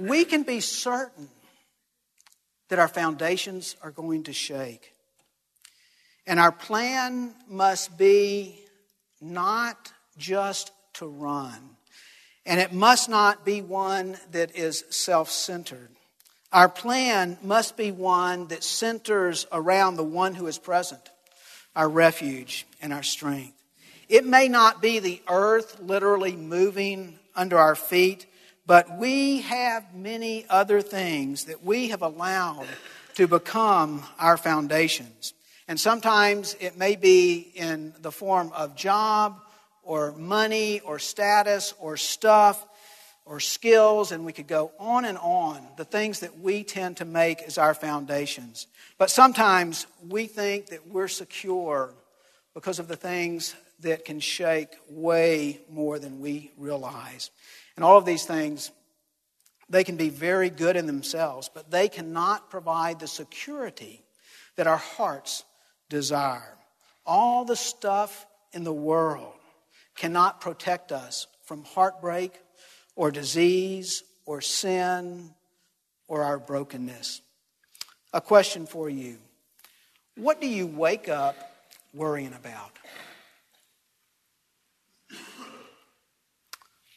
we 0.00 0.24
can 0.24 0.42
be 0.42 0.58
certain 0.58 1.28
that 2.68 2.80
our 2.80 2.88
foundations 2.88 3.76
are 3.80 3.92
going 3.92 4.24
to 4.24 4.32
shake. 4.32 4.92
And 6.26 6.40
our 6.40 6.50
plan 6.50 7.32
must 7.48 7.96
be 7.96 8.58
not 9.20 9.92
just 10.16 10.72
to 10.94 11.06
run, 11.06 11.76
and 12.44 12.58
it 12.58 12.72
must 12.72 13.08
not 13.08 13.46
be 13.46 13.62
one 13.62 14.18
that 14.32 14.56
is 14.56 14.82
self 14.90 15.30
centered. 15.30 15.90
Our 16.52 16.68
plan 16.70 17.36
must 17.42 17.76
be 17.76 17.92
one 17.92 18.46
that 18.48 18.64
centers 18.64 19.46
around 19.52 19.96
the 19.96 20.04
one 20.04 20.34
who 20.34 20.46
is 20.46 20.58
present, 20.58 21.10
our 21.76 21.88
refuge 21.88 22.66
and 22.80 22.90
our 22.92 23.02
strength. 23.02 23.52
It 24.08 24.24
may 24.24 24.48
not 24.48 24.80
be 24.80 24.98
the 24.98 25.20
earth 25.28 25.78
literally 25.80 26.34
moving 26.34 27.18
under 27.36 27.58
our 27.58 27.74
feet, 27.74 28.24
but 28.66 28.98
we 28.98 29.42
have 29.42 29.94
many 29.94 30.46
other 30.48 30.80
things 30.80 31.44
that 31.44 31.62
we 31.62 31.88
have 31.88 32.00
allowed 32.00 32.66
to 33.16 33.28
become 33.28 34.02
our 34.18 34.38
foundations. 34.38 35.34
And 35.66 35.78
sometimes 35.78 36.56
it 36.60 36.78
may 36.78 36.96
be 36.96 37.52
in 37.54 37.92
the 38.00 38.10
form 38.10 38.52
of 38.54 38.74
job 38.74 39.38
or 39.82 40.12
money 40.12 40.80
or 40.80 40.98
status 40.98 41.74
or 41.78 41.98
stuff 41.98 42.64
or 43.28 43.40
skills, 43.40 44.10
and 44.10 44.24
we 44.24 44.32
could 44.32 44.46
go 44.46 44.72
on 44.78 45.04
and 45.04 45.18
on, 45.18 45.62
the 45.76 45.84
things 45.84 46.20
that 46.20 46.40
we 46.40 46.64
tend 46.64 46.96
to 46.96 47.04
make 47.04 47.42
as 47.42 47.58
our 47.58 47.74
foundations. 47.74 48.66
But 48.96 49.10
sometimes 49.10 49.86
we 50.08 50.26
think 50.26 50.68
that 50.68 50.88
we're 50.88 51.08
secure 51.08 51.92
because 52.54 52.78
of 52.78 52.88
the 52.88 52.96
things 52.96 53.54
that 53.80 54.06
can 54.06 54.18
shake 54.18 54.70
way 54.88 55.60
more 55.70 55.98
than 55.98 56.20
we 56.20 56.52
realize. 56.56 57.30
And 57.76 57.84
all 57.84 57.98
of 57.98 58.06
these 58.06 58.24
things, 58.24 58.70
they 59.68 59.84
can 59.84 59.96
be 59.96 60.08
very 60.08 60.48
good 60.48 60.76
in 60.76 60.86
themselves, 60.86 61.50
but 61.52 61.70
they 61.70 61.88
cannot 61.88 62.48
provide 62.48 62.98
the 62.98 63.06
security 63.06 64.02
that 64.56 64.66
our 64.66 64.78
hearts 64.78 65.44
desire. 65.90 66.56
All 67.04 67.44
the 67.44 67.56
stuff 67.56 68.26
in 68.54 68.64
the 68.64 68.72
world 68.72 69.34
cannot 69.96 70.40
protect 70.40 70.92
us 70.92 71.26
from 71.44 71.64
heartbreak 71.64 72.32
or 72.98 73.12
disease 73.12 74.02
or 74.26 74.40
sin 74.40 75.30
or 76.08 76.24
our 76.24 76.36
brokenness. 76.36 77.22
A 78.12 78.20
question 78.20 78.66
for 78.66 78.90
you 78.90 79.18
What 80.16 80.40
do 80.40 80.48
you 80.48 80.66
wake 80.66 81.08
up 81.08 81.36
worrying 81.94 82.34
about? 82.34 82.72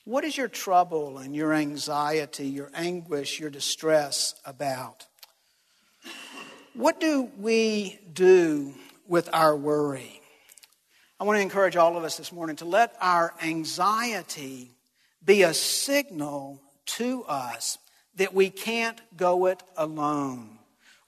What 0.03 0.23
is 0.23 0.35
your 0.35 0.47
trouble 0.47 1.19
and 1.19 1.35
your 1.35 1.53
anxiety, 1.53 2.47
your 2.47 2.71
anguish, 2.73 3.39
your 3.39 3.51
distress 3.51 4.33
about? 4.43 5.05
What 6.73 6.99
do 6.99 7.29
we 7.37 7.99
do 8.11 8.73
with 9.07 9.29
our 9.31 9.55
worry? 9.55 10.19
I 11.19 11.25
want 11.25 11.37
to 11.37 11.41
encourage 11.41 11.75
all 11.75 11.95
of 11.95 12.03
us 12.03 12.17
this 12.17 12.31
morning 12.31 12.55
to 12.57 12.65
let 12.65 12.95
our 12.99 13.35
anxiety 13.43 14.71
be 15.23 15.43
a 15.43 15.53
signal 15.53 16.61
to 16.85 17.23
us 17.23 17.77
that 18.15 18.33
we 18.33 18.49
can't 18.49 18.99
go 19.15 19.45
it 19.47 19.61
alone. 19.77 20.57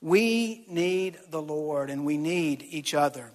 We 0.02 0.66
need 0.68 1.18
the 1.30 1.42
Lord 1.42 1.90
and 1.90 2.06
we 2.06 2.18
need 2.18 2.66
each 2.70 2.94
other. 2.94 3.32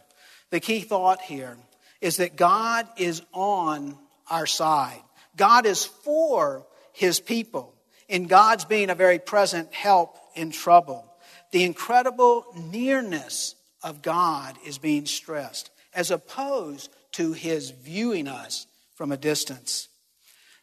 The 0.50 0.60
key 0.60 0.80
thought 0.80 1.20
here 1.20 1.56
is 2.00 2.18
that 2.18 2.36
God 2.36 2.86
is 2.96 3.22
on 3.32 3.98
our 4.30 4.46
side. 4.46 5.00
God 5.36 5.66
is 5.66 5.84
for 5.84 6.66
his 6.92 7.20
people, 7.20 7.74
and 8.08 8.28
God's 8.28 8.64
being 8.64 8.90
a 8.90 8.94
very 8.94 9.18
present 9.18 9.72
help 9.72 10.18
in 10.34 10.50
trouble. 10.50 11.04
The 11.52 11.64
incredible 11.64 12.44
nearness 12.56 13.54
of 13.82 14.02
God 14.02 14.56
is 14.66 14.78
being 14.78 15.06
stressed, 15.06 15.70
as 15.94 16.10
opposed 16.10 16.90
to 17.12 17.32
his 17.32 17.70
viewing 17.70 18.28
us 18.28 18.66
from 18.94 19.12
a 19.12 19.16
distance. 19.16 19.88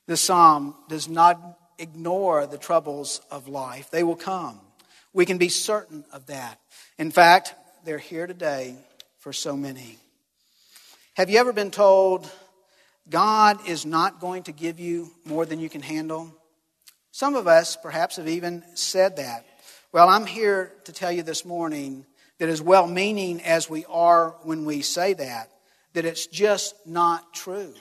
This 0.07 0.21
psalm 0.21 0.75
does 0.88 1.07
not 1.09 1.57
ignore 1.79 2.45
the 2.45 2.57
troubles 2.57 3.21
of 3.31 3.47
life, 3.47 3.89
they 3.91 4.03
will 4.03 4.15
come. 4.15 4.59
We 5.13 5.25
can 5.25 5.38
be 5.38 5.50
certain 5.50 6.03
of 6.12 6.25
that. 6.27 6.59
In 6.97 7.09
fact, 7.09 7.55
they're 7.85 7.97
here 7.97 8.27
today 8.27 8.75
for 9.19 9.31
so 9.31 9.55
many. 9.55 9.97
Have 11.15 11.29
you 11.29 11.39
ever 11.39 11.53
been 11.53 11.71
told 11.71 12.29
God 13.09 13.67
is 13.67 13.85
not 13.85 14.19
going 14.19 14.43
to 14.43 14.51
give 14.51 14.79
you 14.79 15.12
more 15.24 15.45
than 15.45 15.59
you 15.59 15.69
can 15.69 15.81
handle? 15.81 16.35
Some 17.12 17.35
of 17.35 17.47
us 17.47 17.77
perhaps 17.77 18.17
have 18.17 18.27
even 18.27 18.63
said 18.74 19.17
that. 19.17 19.45
Well, 19.93 20.09
I'm 20.09 20.25
here 20.25 20.74
to 20.83 20.91
tell 20.91 21.12
you 21.12 21.24
this 21.24 21.45
morning 21.45 22.05
that 22.39 22.50
as 22.50 22.62
well 22.62 22.88
meaning 22.88 23.41
as 23.41 23.69
we 23.69 23.85
are 23.85 24.35
when 24.43 24.65
we 24.65 24.81
say 24.81 25.13
that, 25.13 25.50
that 25.93 26.03
it's 26.03 26.27
just 26.27 26.75
not 26.85 27.33
true. 27.33 27.74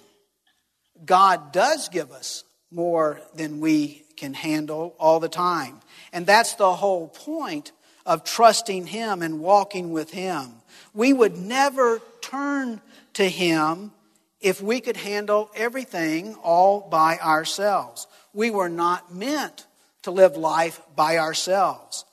God 1.04 1.52
does 1.52 1.88
give 1.88 2.12
us 2.12 2.44
more 2.70 3.20
than 3.34 3.60
we 3.60 4.04
can 4.16 4.34
handle 4.34 4.94
all 4.98 5.20
the 5.20 5.28
time. 5.28 5.80
And 6.12 6.26
that's 6.26 6.54
the 6.54 6.74
whole 6.74 7.08
point 7.08 7.72
of 8.06 8.24
trusting 8.24 8.86
Him 8.86 9.22
and 9.22 9.40
walking 9.40 9.92
with 9.92 10.10
Him. 10.10 10.52
We 10.92 11.12
would 11.12 11.36
never 11.36 12.00
turn 12.20 12.80
to 13.14 13.28
Him 13.28 13.92
if 14.40 14.60
we 14.60 14.80
could 14.80 14.96
handle 14.96 15.50
everything 15.56 16.34
all 16.34 16.80
by 16.80 17.18
ourselves. 17.18 18.06
We 18.32 18.50
were 18.50 18.68
not 18.68 19.14
meant 19.14 19.66
to 20.02 20.10
live 20.10 20.36
life 20.36 20.80
by 20.94 21.18
ourselves. 21.18 22.04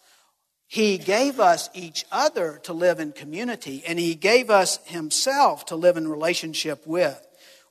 He 0.67 0.97
gave 0.97 1.41
us 1.41 1.69
each 1.73 2.05
other 2.11 2.61
to 2.63 2.71
live 2.71 3.01
in 3.01 3.11
community, 3.11 3.83
and 3.85 3.99
He 3.99 4.15
gave 4.15 4.49
us 4.49 4.79
Himself 4.85 5.65
to 5.65 5.75
live 5.75 5.97
in 5.97 6.07
relationship 6.07 6.87
with. 6.87 7.19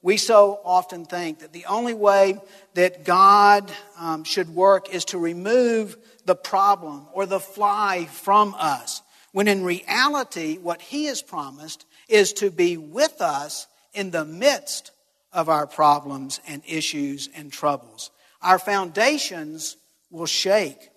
We 0.03 0.17
so 0.17 0.61
often 0.65 1.05
think 1.05 1.41
that 1.41 1.53
the 1.53 1.67
only 1.67 1.93
way 1.93 2.41
that 2.75 3.05
God 3.05 3.71
um, 3.99 4.25
should 4.25 4.49
work 4.49 4.93
is 4.95 5.05
to 5.07 5.19
remove 5.19 5.97
the 6.25 6.35
problem 6.35 7.07
or 7.13 7.27
the 7.27 7.41
fly 7.41 8.07
from 8.07 8.55
us, 8.59 9.03
when 9.33 9.47
in 9.47 9.63
reality, 9.63 10.57
what 10.57 10.81
He 10.81 11.05
has 11.07 11.23
promised 11.23 11.85
is 12.09 12.33
to 12.35 12.51
be 12.51 12.77
with 12.77 13.21
us 13.21 13.67
in 13.93 14.11
the 14.11 14.25
midst 14.25 14.91
of 15.33 15.49
our 15.49 15.67
problems 15.67 16.41
and 16.49 16.63
issues 16.67 17.29
and 17.35 17.53
troubles. 17.53 18.11
Our 18.43 18.59
foundations 18.59 19.77
will 20.11 20.27
shake. 20.27 20.91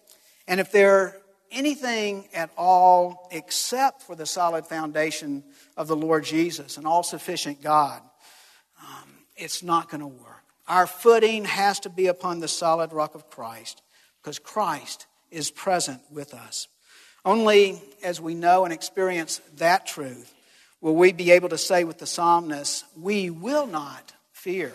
And 0.47 0.59
if 0.59 0.71
they're 0.71 1.17
anything 1.51 2.27
at 2.33 2.49
all 2.57 3.27
except 3.31 4.01
for 4.01 4.15
the 4.15 4.25
solid 4.25 4.65
foundation 4.65 5.43
of 5.77 5.87
the 5.87 5.95
Lord 5.95 6.23
Jesus, 6.23 6.77
an 6.77 6.85
all 6.85 7.03
sufficient 7.03 7.61
God, 7.61 8.01
it's 9.35 9.63
not 9.63 9.89
going 9.89 10.01
to 10.01 10.07
work. 10.07 10.43
Our 10.67 10.87
footing 10.87 11.45
has 11.45 11.81
to 11.81 11.89
be 11.89 12.07
upon 12.07 12.39
the 12.39 12.47
solid 12.47 12.93
rock 12.93 13.15
of 13.15 13.29
Christ 13.29 13.81
because 14.21 14.39
Christ 14.39 15.07
is 15.31 15.51
present 15.51 16.01
with 16.11 16.33
us. 16.33 16.67
Only 17.25 17.81
as 18.03 18.21
we 18.21 18.35
know 18.35 18.63
and 18.63 18.73
experience 18.73 19.41
that 19.57 19.85
truth 19.85 20.33
will 20.81 20.95
we 20.95 21.11
be 21.11 21.31
able 21.31 21.49
to 21.49 21.57
say 21.57 21.83
with 21.83 21.97
the 21.97 22.05
psalmist, 22.05 22.85
We 22.97 23.29
will 23.29 23.65
not 23.65 24.13
fear. 24.31 24.73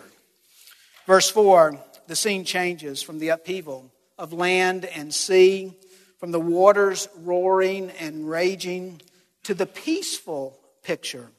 Verse 1.05 1.29
4 1.29 1.79
the 2.09 2.15
scene 2.15 2.43
changes 2.43 3.03
from 3.03 3.19
the 3.19 3.29
upheaval 3.29 3.91
of 4.17 4.33
land 4.33 4.83
and 4.83 5.13
sea 5.13 5.75
from 6.19 6.31
the 6.31 6.39
waters 6.39 7.07
roaring 7.17 7.91
and 7.99 8.27
raging 8.27 8.99
to 9.43 9.53
the 9.53 9.67
peaceful 9.67 10.57
picture 10.81 11.29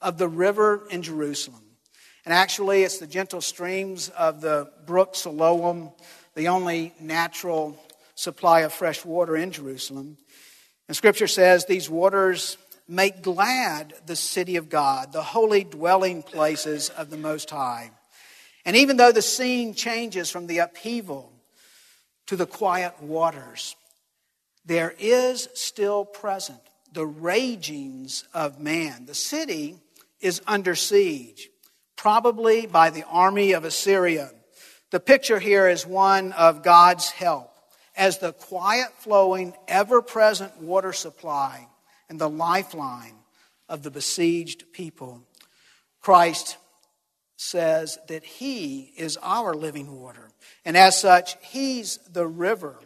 of 0.00 0.16
the 0.16 0.26
river 0.26 0.82
in 0.90 1.02
Jerusalem. 1.02 1.60
And 2.24 2.32
actually, 2.32 2.82
it's 2.82 2.98
the 2.98 3.06
gentle 3.06 3.40
streams 3.40 4.08
of 4.08 4.40
the 4.40 4.70
brook 4.86 5.14
Siloam, 5.14 5.92
the 6.34 6.48
only 6.48 6.94
natural 6.98 7.78
supply 8.14 8.60
of 8.60 8.72
fresh 8.72 9.04
water 9.04 9.36
in 9.36 9.50
Jerusalem. 9.50 10.16
And 10.88 10.96
Scripture 10.96 11.26
says 11.26 11.66
these 11.66 11.90
waters 11.90 12.56
make 12.88 13.22
glad 13.22 13.94
the 14.06 14.16
city 14.16 14.56
of 14.56 14.68
God, 14.68 15.12
the 15.12 15.22
holy 15.22 15.64
dwelling 15.64 16.22
places 16.22 16.90
of 16.90 17.10
the 17.10 17.16
Most 17.16 17.50
High. 17.50 17.90
And 18.64 18.76
even 18.76 18.96
though 18.96 19.12
the 19.12 19.22
scene 19.22 19.74
changes 19.74 20.30
from 20.30 20.46
the 20.46 20.58
upheaval 20.58 21.32
to 22.26 22.36
the 22.36 22.46
quiet 22.46 23.02
waters, 23.02 23.76
there 24.64 24.94
is 24.98 25.48
still 25.54 26.04
present 26.04 26.60
the 26.92 27.06
ragings 27.06 28.24
of 28.32 28.60
man. 28.60 29.06
The 29.06 29.14
city 29.14 29.76
is 30.20 30.40
under 30.46 30.74
siege, 30.74 31.50
probably 31.96 32.66
by 32.66 32.90
the 32.90 33.04
army 33.04 33.52
of 33.52 33.64
Assyria. 33.64 34.30
The 34.90 35.00
picture 35.00 35.38
here 35.38 35.68
is 35.68 35.86
one 35.86 36.32
of 36.32 36.62
God's 36.62 37.10
help 37.10 37.50
as 37.96 38.18
the 38.18 38.32
quiet 38.32 38.88
flowing, 38.98 39.54
ever 39.68 40.02
present 40.02 40.60
water 40.60 40.92
supply 40.92 41.68
and 42.08 42.20
the 42.20 42.28
lifeline 42.28 43.14
of 43.68 43.82
the 43.82 43.90
besieged 43.90 44.72
people. 44.72 45.22
Christ 46.00 46.58
says 47.36 47.98
that 48.08 48.24
He 48.24 48.92
is 48.96 49.16
our 49.22 49.54
living 49.54 50.00
water, 50.00 50.30
and 50.64 50.76
as 50.76 51.00
such, 51.00 51.36
He's 51.40 51.98
the 52.10 52.26
river 52.26 52.76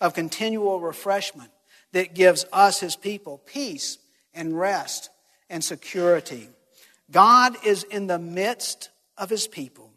of 0.00 0.14
continual 0.14 0.80
refreshment 0.80 1.50
that 1.92 2.14
gives 2.14 2.44
us, 2.52 2.80
his 2.80 2.96
people, 2.96 3.38
peace 3.46 3.98
and 4.34 4.58
rest 4.58 5.10
and 5.48 5.62
security. 5.62 6.48
God 7.12 7.54
is 7.64 7.84
in 7.84 8.06
the 8.06 8.18
midst 8.18 8.90
of 9.16 9.30
his 9.30 9.46
people, 9.46 9.92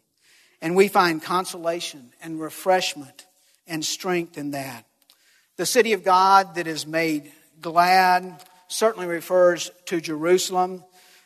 and 0.61 0.75
we 0.75 0.87
find 0.87 1.23
consolation 1.23 2.11
and 2.21 2.39
refreshment 2.39 3.25
and 3.65 3.83
strength 3.83 4.37
in 4.37 4.51
that. 4.51 4.85
The 5.57 5.65
city 5.65 5.93
of 5.93 6.03
God 6.03 6.55
that 6.55 6.67
is 6.67 6.85
made 6.85 7.31
glad 7.61 8.43
certainly 8.67 9.07
refers 9.07 9.71
to 9.85 10.01
Jerusalem, 10.01 10.83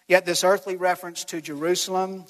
yet 0.07 0.25
this 0.25 0.43
earthly 0.43 0.75
reference 0.75 1.25
to 1.25 1.41
Jerusalem 1.41 2.25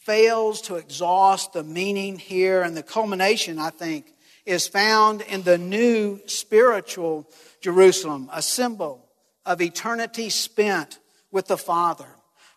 fails 0.00 0.62
to 0.62 0.76
exhaust 0.76 1.52
the 1.52 1.62
meaning 1.62 2.18
here 2.18 2.62
and 2.62 2.76
the 2.76 2.82
culmination, 2.82 3.58
I 3.58 3.70
think, 3.70 4.06
is 4.46 4.66
found 4.66 5.20
in 5.20 5.42
the 5.42 5.58
new 5.58 6.20
spiritual 6.26 7.28
Jerusalem, 7.60 8.28
a 8.32 8.42
symbol 8.42 9.06
of 9.46 9.60
eternity 9.60 10.30
spent 10.30 10.98
with 11.30 11.46
the 11.46 11.56
Father, 11.56 12.08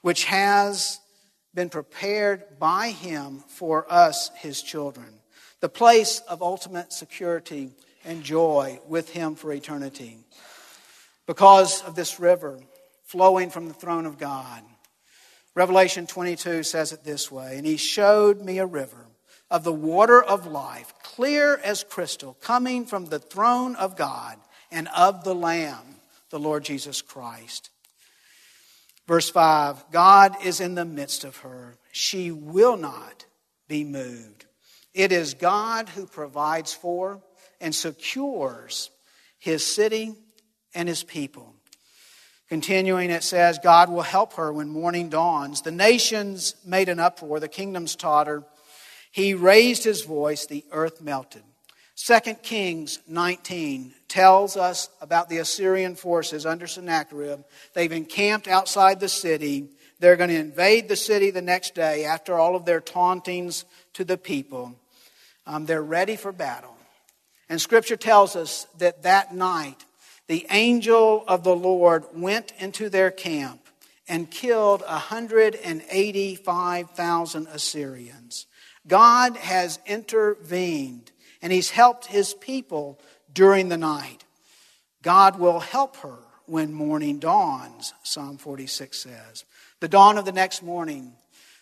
which 0.05 0.25
has 0.25 0.99
been 1.55 1.67
prepared 1.67 2.59
by 2.59 2.91
Him 2.91 3.43
for 3.47 3.91
us, 3.91 4.29
His 4.35 4.61
children. 4.61 5.07
The 5.61 5.67
place 5.67 6.19
of 6.29 6.43
ultimate 6.43 6.93
security 6.93 7.71
and 8.05 8.21
joy 8.21 8.79
with 8.87 9.09
Him 9.09 9.33
for 9.33 9.51
eternity. 9.51 10.19
Because 11.25 11.81
of 11.81 11.95
this 11.95 12.19
river 12.19 12.59
flowing 13.05 13.49
from 13.49 13.67
the 13.67 13.73
throne 13.73 14.05
of 14.05 14.19
God, 14.19 14.61
Revelation 15.55 16.05
22 16.05 16.61
says 16.61 16.91
it 16.91 17.03
this 17.03 17.31
way 17.31 17.57
And 17.57 17.65
He 17.65 17.75
showed 17.75 18.41
me 18.41 18.59
a 18.59 18.67
river 18.67 19.07
of 19.49 19.63
the 19.63 19.73
water 19.73 20.21
of 20.21 20.45
life, 20.45 20.93
clear 21.01 21.57
as 21.63 21.83
crystal, 21.83 22.37
coming 22.41 22.85
from 22.85 23.07
the 23.07 23.17
throne 23.17 23.75
of 23.75 23.97
God 23.97 24.37
and 24.71 24.87
of 24.95 25.23
the 25.23 25.33
Lamb, 25.33 25.95
the 26.29 26.39
Lord 26.39 26.63
Jesus 26.63 27.01
Christ. 27.01 27.71
Verse 29.07 29.29
5 29.29 29.91
God 29.91 30.35
is 30.43 30.59
in 30.59 30.75
the 30.75 30.85
midst 30.85 31.23
of 31.23 31.37
her. 31.37 31.77
She 31.91 32.31
will 32.31 32.77
not 32.77 33.25
be 33.67 33.83
moved. 33.83 34.45
It 34.93 35.11
is 35.11 35.33
God 35.33 35.89
who 35.89 36.05
provides 36.05 36.73
for 36.73 37.21
and 37.59 37.73
secures 37.73 38.89
his 39.39 39.65
city 39.65 40.13
and 40.73 40.87
his 40.87 41.03
people. 41.03 41.53
Continuing, 42.47 43.09
it 43.09 43.23
says, 43.23 43.59
God 43.61 43.89
will 43.89 44.03
help 44.03 44.33
her 44.33 44.53
when 44.53 44.69
morning 44.69 45.09
dawns. 45.09 45.63
The 45.63 45.71
nations 45.71 46.55
made 46.63 46.89
an 46.89 46.99
uproar, 46.99 47.39
the 47.39 47.47
kingdoms 47.47 47.95
tottered. 47.95 48.43
He 49.11 49.33
raised 49.33 49.83
his 49.83 50.03
voice, 50.03 50.45
the 50.45 50.63
earth 50.71 51.01
melted. 51.01 51.43
2 51.95 52.19
Kings 52.43 52.99
19 53.07 53.93
tells 54.09 54.57
us 54.57 54.89
about 54.99 55.29
the 55.29 55.37
Assyrian 55.37 55.95
forces 55.95 56.45
under 56.45 56.67
Sennacherib. 56.67 57.39
They've 57.73 57.91
encamped 57.91 58.49
outside 58.49 58.99
the 58.99 59.07
city. 59.07 59.69
They're 59.99 60.17
going 60.17 60.29
to 60.29 60.35
invade 60.35 60.89
the 60.89 60.97
city 60.97 61.31
the 61.31 61.41
next 61.41 61.73
day 61.73 62.03
after 62.03 62.37
all 62.37 62.53
of 62.55 62.65
their 62.65 62.81
tauntings 62.81 63.63
to 63.93 64.03
the 64.03 64.17
people. 64.17 64.75
Um, 65.47 65.65
they're 65.65 65.81
ready 65.81 66.17
for 66.17 66.33
battle. 66.33 66.75
And 67.47 67.61
Scripture 67.61 67.95
tells 67.95 68.35
us 68.35 68.67
that 68.77 69.03
that 69.03 69.33
night, 69.33 69.85
the 70.27 70.45
angel 70.49 71.23
of 71.27 71.45
the 71.45 71.55
Lord 71.55 72.03
went 72.13 72.51
into 72.59 72.89
their 72.89 73.11
camp 73.11 73.61
and 74.07 74.29
killed 74.29 74.81
185,000 74.81 77.47
Assyrians. 77.47 78.45
God 78.87 79.35
has 79.37 79.79
intervened 79.85 81.11
and 81.45 81.53
he's 81.53 81.69
helped 81.69 82.07
his 82.07 82.33
people 82.33 82.99
during 83.31 83.69
the 83.69 83.77
night. 83.77 84.23
God 85.03 85.37
will 85.37 85.59
help 85.59 85.97
her 85.97 86.17
when 86.47 86.73
morning 86.73 87.19
dawns, 87.19 87.93
Psalm 88.01 88.39
46 88.39 88.97
says. 88.97 89.45
The 89.79 89.87
dawn 89.87 90.17
of 90.17 90.25
the 90.25 90.31
next 90.31 90.63
morning 90.63 91.13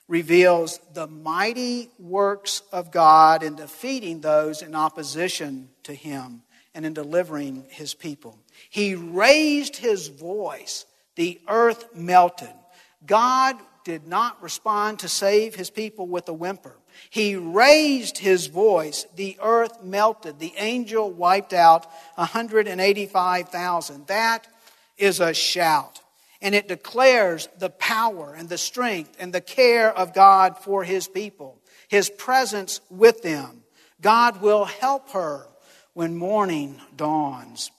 reveals 0.07 0.79
the 0.93 1.07
mighty 1.07 1.89
works 1.99 2.61
of 2.71 2.91
God 2.91 3.43
in 3.43 3.55
defeating 3.55 4.21
those 4.21 4.61
in 4.61 4.73
opposition 4.73 5.67
to 5.83 5.93
him 5.93 6.43
and 6.73 6.85
in 6.85 6.93
delivering 6.93 7.65
his 7.67 7.93
people. 7.93 8.39
He 8.69 8.95
raised 8.95 9.75
his 9.75 10.07
voice, 10.07 10.85
the 11.17 11.41
earth 11.49 11.93
melted. 11.93 12.53
God 13.05 13.57
did 13.83 14.07
not 14.07 14.41
respond 14.41 14.99
to 14.99 15.09
save 15.09 15.55
his 15.55 15.69
people 15.69 16.07
with 16.07 16.29
a 16.29 16.33
whimper. 16.33 16.77
He 17.09 17.35
raised 17.35 18.17
his 18.17 18.47
voice, 18.47 19.05
the 19.15 19.37
earth 19.41 19.83
melted, 19.83 20.39
the 20.39 20.53
angel 20.57 21.11
wiped 21.11 21.53
out 21.53 21.85
185,000. 22.15 24.07
That 24.07 24.47
is 24.97 25.19
a 25.19 25.33
shout. 25.33 26.01
And 26.41 26.53
it 26.53 26.67
declares 26.67 27.47
the 27.57 27.69
power 27.69 28.33
and 28.33 28.49
the 28.49 28.57
strength 28.57 29.15
and 29.19 29.31
the 29.31 29.41
care 29.41 29.95
of 29.95 30.13
God 30.13 30.57
for 30.57 30.83
his 30.83 31.07
people, 31.07 31.61
his 31.87 32.09
presence 32.09 32.81
with 32.89 33.21
them. 33.21 33.63
God 34.01 34.41
will 34.41 34.65
help 34.65 35.11
her 35.11 35.47
when 35.93 36.17
morning 36.17 36.81
dawns. 36.97 37.71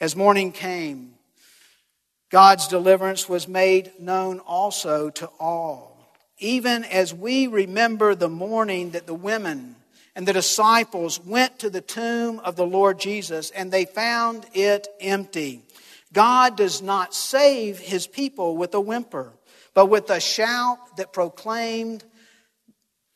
As 0.00 0.14
morning 0.14 0.52
came, 0.52 1.14
God's 2.30 2.68
deliverance 2.68 3.28
was 3.28 3.48
made 3.48 3.92
known 3.98 4.40
also 4.40 5.10
to 5.10 5.26
all. 5.40 5.95
Even 6.38 6.84
as 6.84 7.14
we 7.14 7.46
remember 7.46 8.14
the 8.14 8.28
morning 8.28 8.90
that 8.90 9.06
the 9.06 9.14
women 9.14 9.76
and 10.14 10.26
the 10.26 10.32
disciples 10.32 11.18
went 11.24 11.58
to 11.60 11.70
the 11.70 11.80
tomb 11.80 12.40
of 12.40 12.56
the 12.56 12.66
Lord 12.66 12.98
Jesus 12.98 13.50
and 13.50 13.70
they 13.70 13.84
found 13.84 14.46
it 14.54 14.86
empty. 15.00 15.62
God 16.12 16.56
does 16.56 16.82
not 16.82 17.14
save 17.14 17.78
his 17.78 18.06
people 18.06 18.56
with 18.56 18.74
a 18.74 18.80
whimper, 18.80 19.32
but 19.74 19.86
with 19.86 20.10
a 20.10 20.20
shout 20.20 20.96
that 20.96 21.12
proclaimed 21.12 22.04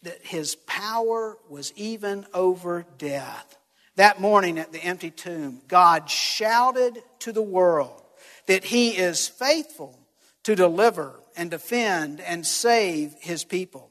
that 0.03 0.19
his 0.23 0.55
power 0.55 1.37
was 1.49 1.73
even 1.77 2.27
over 2.33 2.87
death. 2.99 3.59
That 3.97 4.21
morning 4.21 4.59
at 4.59 4.73
the 4.73 4.83
empty 4.83 5.11
tomb, 5.11 5.61
God 5.69 6.09
shouted 6.09 7.03
to 7.21 7.33
the 7.33 7.43
world 7.43 8.03
that 8.47 8.65
he 8.65 8.97
is 8.97 9.29
faithful 9.29 9.99
to 10.45 10.55
deliver 10.55 11.20
and 11.37 11.51
defend 11.51 12.21
and 12.21 12.47
save 12.47 13.15
his 13.21 13.45
people. 13.45 13.91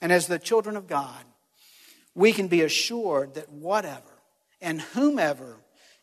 And 0.00 0.12
as 0.12 0.26
the 0.26 0.38
children 0.38 0.76
of 0.76 0.86
God, 0.86 1.24
we 2.14 2.32
can 2.32 2.48
be 2.48 2.62
assured 2.62 3.34
that 3.34 3.50
whatever 3.50 4.02
and 4.60 4.80
whomever 4.80 5.56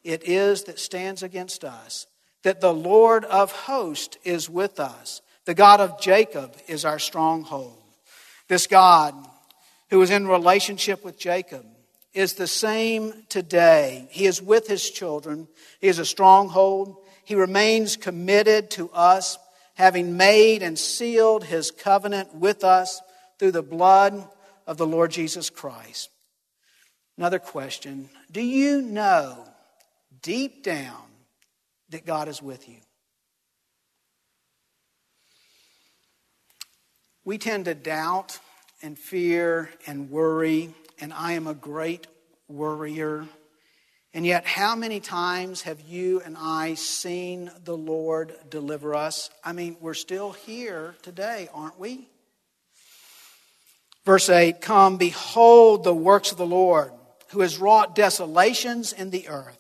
it 0.04 0.28
is 0.28 0.64
that 0.64 0.80
stands 0.80 1.24
against 1.24 1.64
us, 1.64 2.08
that 2.44 2.62
the 2.62 2.74
Lord 2.74 3.24
of 3.26 3.52
hosts 3.52 4.18
is 4.24 4.50
with 4.50 4.80
us. 4.80 5.22
The 5.46 5.54
God 5.54 5.80
of 5.80 6.00
Jacob 6.00 6.56
is 6.68 6.86
our 6.86 7.00
stronghold. 7.00 7.78
This 8.48 8.68
God 8.68 9.16
who 9.90 10.02
is 10.02 10.10
in 10.10 10.28
relationship 10.28 11.04
with 11.06 11.20
Jacob 11.20 11.66
is 12.14 12.34
the 12.34 12.48
same 12.48 13.26
today. 13.30 14.08
He 14.12 14.26
is 14.26 14.42
with 14.42 14.68
his 14.68 14.90
children. 14.90 15.48
He 15.80 15.88
is 15.88 16.00
a 16.00 16.06
stronghold. 16.06 16.98
He 17.24 17.36
remains 17.36 17.96
committed 17.96 18.70
to 18.72 18.90
us, 18.92 19.38
having 19.76 20.18
made 20.18 20.64
and 20.64 20.78
sealed 20.78 21.44
his 21.44 21.72
covenant 21.72 22.36
with 22.36 22.64
us 22.64 23.02
through 23.40 23.52
the 23.52 23.62
blood 23.62 24.28
of 24.68 24.78
the 24.78 24.88
Lord 24.88 25.12
Jesus 25.12 25.50
Christ. 25.50 26.10
Another 27.18 27.40
question 27.40 28.10
Do 28.32 28.42
you 28.42 28.82
know 28.82 29.46
deep 30.22 30.64
down 30.64 31.04
that 31.90 32.06
God 32.06 32.28
is 32.28 32.42
with 32.42 32.68
you? 32.70 32.78
We 37.24 37.38
tend 37.38 37.66
to 37.66 37.76
doubt 37.76 38.40
and 38.82 38.98
fear 38.98 39.70
and 39.86 40.10
worry 40.10 40.74
and 41.02 41.12
I 41.12 41.34
am 41.34 41.48
a 41.48 41.56
great 41.56 42.06
worrier. 42.48 43.26
And 44.14 44.26
yet, 44.26 44.46
how 44.46 44.76
many 44.76 45.00
times 45.00 45.62
have 45.62 45.80
you 45.82 46.22
and 46.22 46.36
I 46.38 46.74
seen 46.74 47.50
the 47.64 47.78
Lord 47.78 48.36
deliver 48.50 48.94
us? 48.94 49.30
I 49.44 49.54
mean, 49.54 49.78
we're 49.80 49.94
still 49.94 50.32
here 50.32 50.96
today, 51.02 51.48
aren't 51.54 51.80
we? 51.80 52.10
Verse 54.06 54.30
8 54.30 54.60
Come, 54.60 54.98
behold 54.98 55.84
the 55.84 55.94
works 55.94 56.32
of 56.32 56.38
the 56.38 56.46
Lord, 56.46 56.92
who 57.30 57.40
has 57.40 57.58
wrought 57.58 57.96
desolations 57.96 58.92
in 58.92 59.12
the 59.12 59.30
earth. 59.30 59.58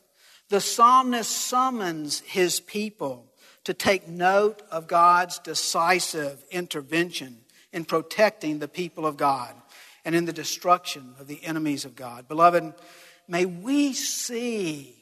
The 0.49 0.59
psalmist 0.59 1.31
summons 1.31 2.19
his 2.21 2.59
people 2.59 3.31
to 3.63 3.73
take 3.73 4.09
note 4.09 4.61
of 4.69 4.87
God's 4.87 5.39
decisive 5.39 6.43
intervention 6.51 7.37
in 7.71 7.85
protecting 7.85 8.59
the 8.59 8.67
people 8.67 9.05
of 9.05 9.15
God 9.15 9.53
and 10.03 10.15
in 10.15 10.25
the 10.25 10.33
destruction 10.33 11.13
of 11.19 11.27
the 11.27 11.41
enemies 11.43 11.85
of 11.85 11.95
God. 11.95 12.27
Beloved, 12.27 12.73
may 13.31 13.45
we 13.45 13.93
see 13.93 14.93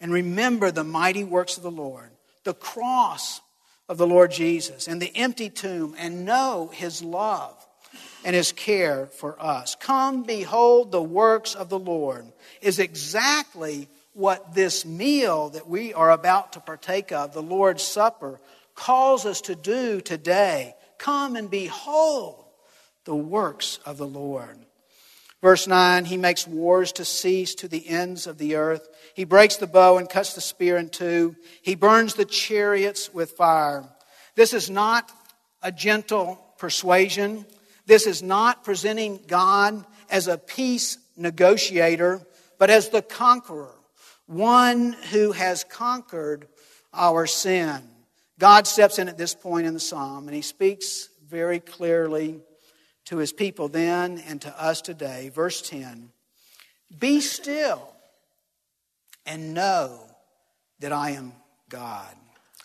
and 0.00 0.12
remember 0.12 0.70
the 0.70 0.84
mighty 0.84 1.22
works 1.22 1.56
of 1.56 1.62
the 1.62 1.70
Lord, 1.70 2.10
the 2.42 2.52
cross 2.52 3.40
of 3.88 3.96
the 3.96 4.06
Lord 4.06 4.32
Jesus, 4.32 4.88
and 4.88 5.00
the 5.00 5.16
empty 5.16 5.48
tomb, 5.48 5.94
and 5.96 6.24
know 6.24 6.68
his 6.72 7.00
love 7.00 7.54
and 8.24 8.34
his 8.34 8.50
care 8.50 9.06
for 9.06 9.40
us. 9.40 9.76
Come, 9.76 10.24
behold 10.24 10.90
the 10.90 11.00
works 11.00 11.54
of 11.54 11.68
the 11.68 11.78
Lord 11.78 12.26
is 12.60 12.80
exactly 12.80 13.88
what 14.14 14.54
this 14.54 14.84
meal 14.84 15.50
that 15.50 15.68
we 15.68 15.94
are 15.94 16.10
about 16.10 16.54
to 16.54 16.60
partake 16.60 17.12
of, 17.12 17.32
the 17.32 17.42
Lord's 17.42 17.84
Supper, 17.84 18.40
calls 18.74 19.24
us 19.24 19.42
to 19.42 19.54
do 19.54 20.00
today. 20.00 20.74
Come 20.98 21.36
and 21.36 21.48
behold 21.48 22.44
the 23.04 23.14
works 23.14 23.78
of 23.86 23.96
the 23.96 24.06
Lord. 24.06 24.58
Verse 25.42 25.66
9, 25.66 26.06
he 26.06 26.16
makes 26.16 26.46
wars 26.46 26.92
to 26.92 27.04
cease 27.04 27.54
to 27.56 27.68
the 27.68 27.86
ends 27.88 28.26
of 28.26 28.38
the 28.38 28.56
earth. 28.56 28.88
He 29.14 29.24
breaks 29.24 29.56
the 29.56 29.66
bow 29.66 29.98
and 29.98 30.08
cuts 30.08 30.34
the 30.34 30.40
spear 30.40 30.76
in 30.76 30.88
two. 30.88 31.36
He 31.62 31.74
burns 31.74 32.14
the 32.14 32.24
chariots 32.24 33.12
with 33.12 33.32
fire. 33.32 33.84
This 34.34 34.54
is 34.54 34.70
not 34.70 35.10
a 35.62 35.70
gentle 35.70 36.42
persuasion. 36.58 37.44
This 37.86 38.06
is 38.06 38.22
not 38.22 38.64
presenting 38.64 39.20
God 39.26 39.84
as 40.10 40.26
a 40.26 40.38
peace 40.38 40.98
negotiator, 41.16 42.20
but 42.58 42.70
as 42.70 42.88
the 42.88 43.02
conqueror, 43.02 43.74
one 44.26 44.92
who 45.10 45.32
has 45.32 45.64
conquered 45.64 46.48
our 46.92 47.26
sin. 47.26 47.82
God 48.38 48.66
steps 48.66 48.98
in 48.98 49.08
at 49.08 49.18
this 49.18 49.34
point 49.34 49.66
in 49.66 49.74
the 49.74 49.80
psalm 49.80 50.28
and 50.28 50.34
he 50.34 50.42
speaks 50.42 51.08
very 51.28 51.60
clearly 51.60 52.40
to 53.06 53.16
his 53.18 53.32
people 53.32 53.68
then 53.68 54.22
and 54.28 54.40
to 54.42 54.62
us 54.62 54.80
today. 54.80 55.30
Verse 55.30 55.62
10 55.62 56.10
Be 56.98 57.20
still 57.20 57.94
and 59.24 59.54
know 59.54 59.98
that 60.80 60.92
I 60.92 61.10
am 61.10 61.32
God. 61.68 62.14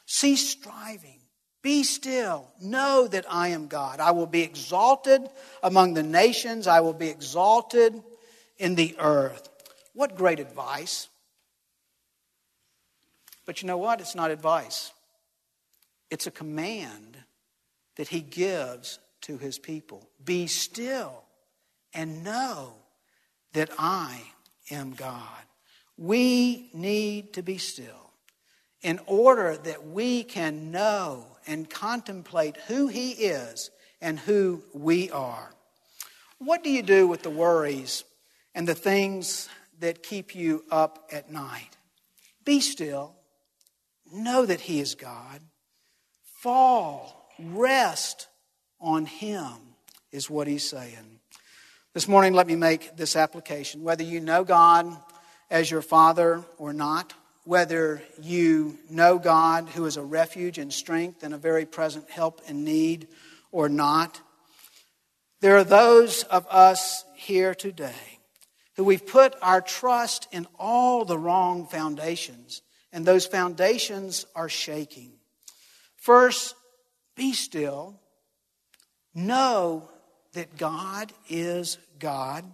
Cease 0.05 0.49
striving. 0.49 1.19
Be 1.61 1.83
still. 1.83 2.47
Know 2.59 3.07
that 3.07 3.25
I 3.29 3.49
am 3.49 3.67
God. 3.67 3.99
I 3.99 4.11
will 4.11 4.25
be 4.25 4.41
exalted 4.41 5.21
among 5.61 5.93
the 5.93 6.03
nations. 6.03 6.67
I 6.67 6.81
will 6.81 6.93
be 6.93 7.07
exalted 7.07 8.01
in 8.57 8.75
the 8.75 8.95
earth. 8.99 9.47
What 9.93 10.15
great 10.15 10.39
advice. 10.39 11.07
But 13.45 13.61
you 13.61 13.67
know 13.67 13.77
what? 13.77 13.99
It's 13.99 14.15
not 14.15 14.31
advice, 14.31 14.91
it's 16.09 16.27
a 16.27 16.31
command 16.31 17.17
that 17.97 18.07
he 18.07 18.21
gives 18.21 18.99
to 19.21 19.37
his 19.37 19.59
people 19.59 20.09
Be 20.23 20.47
still 20.47 21.23
and 21.93 22.23
know 22.23 22.73
that 23.53 23.69
I 23.77 24.21
am 24.69 24.93
God. 24.93 25.43
We 25.97 26.69
need 26.73 27.33
to 27.33 27.43
be 27.43 27.57
still 27.57 28.11
in 28.81 28.99
order 29.05 29.57
that 29.57 29.87
we 29.87 30.23
can 30.23 30.71
know 30.71 31.27
and 31.45 31.69
contemplate 31.69 32.57
who 32.67 32.87
he 32.87 33.11
is 33.11 33.69
and 34.01 34.17
who 34.19 34.63
we 34.73 35.11
are. 35.11 35.53
What 36.39 36.63
do 36.63 36.71
you 36.71 36.81
do 36.81 37.07
with 37.07 37.21
the 37.21 37.29
worries 37.29 38.03
and 38.55 38.67
the 38.67 38.73
things 38.73 39.47
that 39.79 40.01
keep 40.01 40.33
you 40.33 40.63
up 40.71 41.07
at 41.11 41.31
night? 41.31 41.77
Be 42.43 42.59
still. 42.59 43.15
Know 44.11 44.45
that 44.45 44.61
He 44.61 44.79
is 44.79 44.95
God. 44.95 45.41
Fall. 46.23 47.29
Rest 47.39 48.27
on 48.81 49.05
Him, 49.05 49.53
is 50.11 50.29
what 50.29 50.47
he's 50.47 50.67
saying. 50.67 51.19
This 51.93 52.07
morning, 52.07 52.33
let 52.33 52.47
me 52.47 52.55
make 52.55 52.95
this 52.97 53.15
application. 53.15 53.83
Whether 53.83 54.03
you 54.03 54.19
know 54.19 54.43
God 54.43 54.95
as 55.49 55.69
your 55.69 55.81
Father 55.81 56.43
or 56.57 56.73
not, 56.73 57.13
whether 57.43 58.01
you 58.21 58.77
know 58.89 59.17
God, 59.17 59.69
who 59.69 59.85
is 59.85 59.97
a 59.97 60.03
refuge 60.03 60.57
and 60.57 60.71
strength 60.71 61.23
and 61.23 61.33
a 61.33 61.37
very 61.37 61.65
present 61.65 62.09
help 62.09 62.41
in 62.47 62.63
need, 62.63 63.07
or 63.51 63.67
not. 63.67 64.21
There 65.41 65.57
are 65.57 65.63
those 65.63 66.23
of 66.23 66.47
us 66.49 67.03
here 67.15 67.53
today 67.53 68.19
who 68.75 68.83
we've 68.83 69.05
put 69.05 69.35
our 69.41 69.61
trust 69.61 70.27
in 70.31 70.47
all 70.57 71.03
the 71.03 71.17
wrong 71.17 71.67
foundations, 71.67 72.61
and 72.93 73.05
those 73.05 73.25
foundations 73.25 74.25
are 74.35 74.49
shaking. 74.49 75.11
First, 75.97 76.55
be 77.15 77.33
still. 77.33 78.00
Know 79.13 79.89
that 80.33 80.57
God 80.57 81.11
is 81.29 81.77
God. 81.99 82.45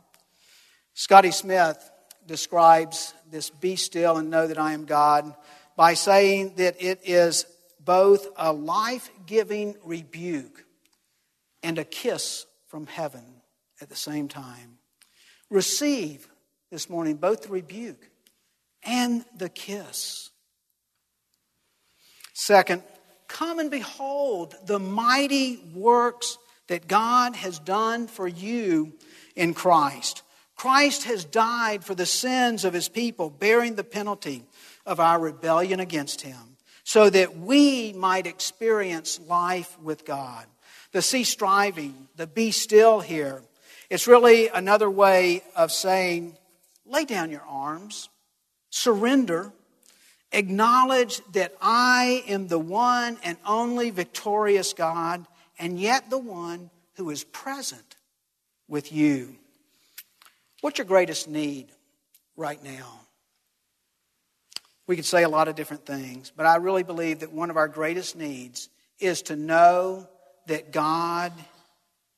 Scotty 0.93 1.32
Smith 1.32 1.78
describes 2.26 3.13
this 3.30 3.50
be 3.50 3.76
still 3.76 4.17
and 4.17 4.30
know 4.30 4.48
that 4.48 4.58
I 4.58 4.74
am 4.74 4.86
God 4.86 5.34
by 5.76 5.93
saying 5.93 6.56
that 6.58 6.76
it 6.80 7.02
is 7.04 7.46
both 7.80 8.28
a 8.36 8.52
life 8.52 9.10
giving 9.26 9.76
rebuke 9.84 10.65
and 11.63 11.78
a 11.78 11.86
kiss 11.86 12.46
from 12.67 12.88
heaven 12.88 13.24
at 13.80 13.89
the 13.89 13.96
same 13.96 14.28
time. 14.28 14.80
Receive 15.50 16.28
this 16.72 16.89
morning 16.89 17.15
both 17.15 17.43
the 17.43 17.50
rebuke 17.50 18.10
and 18.84 19.24
the 19.38 19.50
kiss. 19.50 20.32
Second, 22.34 22.84
come 23.28 23.60
and 23.60 23.72
behold 23.72 24.56
the 24.65 24.80
mighty 24.80 25.58
works 25.74 26.38
that 26.68 26.88
God 26.88 27.36
has 27.36 27.60
done 27.60 28.08
for 28.08 28.28
you 28.28 28.94
in 29.36 29.54
Christ. 29.54 30.24
Christ 30.56 31.04
has 31.04 31.24
died 31.24 31.84
for 31.84 31.96
the 31.96 32.06
sins 32.06 32.66
of 32.66 32.74
his 32.74 32.90
people, 32.90 33.30
bearing 33.30 33.76
the 33.76 33.84
penalty 33.84 34.44
of 34.86 35.00
our 35.00 35.20
rebellion 35.20 35.80
against 35.80 36.22
him, 36.22 36.58
so 36.84 37.10
that 37.10 37.38
we 37.38 37.94
might 37.94 38.26
experience 38.26 39.20
life 39.28 39.78
with 39.80 40.06
God. 40.06 40.46
The 40.94 41.02
cease 41.02 41.30
striving, 41.30 42.08
the 42.16 42.26
be 42.28 42.52
still 42.52 43.02
here, 43.02 43.44
it's 43.90 44.08
really 44.08 44.50
another 44.50 44.90
way 44.90 45.44
of 45.56 45.72
saying, 45.72 46.36
lay 46.86 47.06
down 47.06 47.30
your 47.30 47.46
arms, 47.48 48.10
surrender, 48.70 49.54
acknowledge 50.32 51.22
that 51.32 51.54
I 51.62 52.24
am 52.28 52.48
the 52.48 52.60
one 52.60 53.18
and 53.24 53.38
only 53.46 53.92
victorious 53.92 54.74
God, 54.74 55.26
and 55.60 55.80
yet 55.80 56.10
the 56.10 56.17
one 56.17 56.70
who 56.96 57.10
is 57.10 57.24
present 57.24 57.96
with 58.67 58.91
you. 58.91 59.36
What's 60.62 60.78
your 60.78 60.86
greatest 60.86 61.28
need 61.28 61.67
right 62.36 62.62
now? 62.63 63.02
We 64.88 64.96
could 64.96 65.06
say 65.06 65.24
a 65.24 65.30
lot 65.30 65.48
of 65.48 65.56
different 65.56 65.86
things, 65.86 66.32
but 66.36 66.46
I 66.46 66.56
really 66.56 66.84
believe 66.84 67.20
that 67.20 67.32
one 67.32 67.50
of 67.50 67.58
our 67.58 67.67
greatest 67.67 68.15
needs 68.15 68.70
is 69.00 69.22
to 69.24 69.36
know 69.36 70.08
that 70.48 70.72
God 70.72 71.34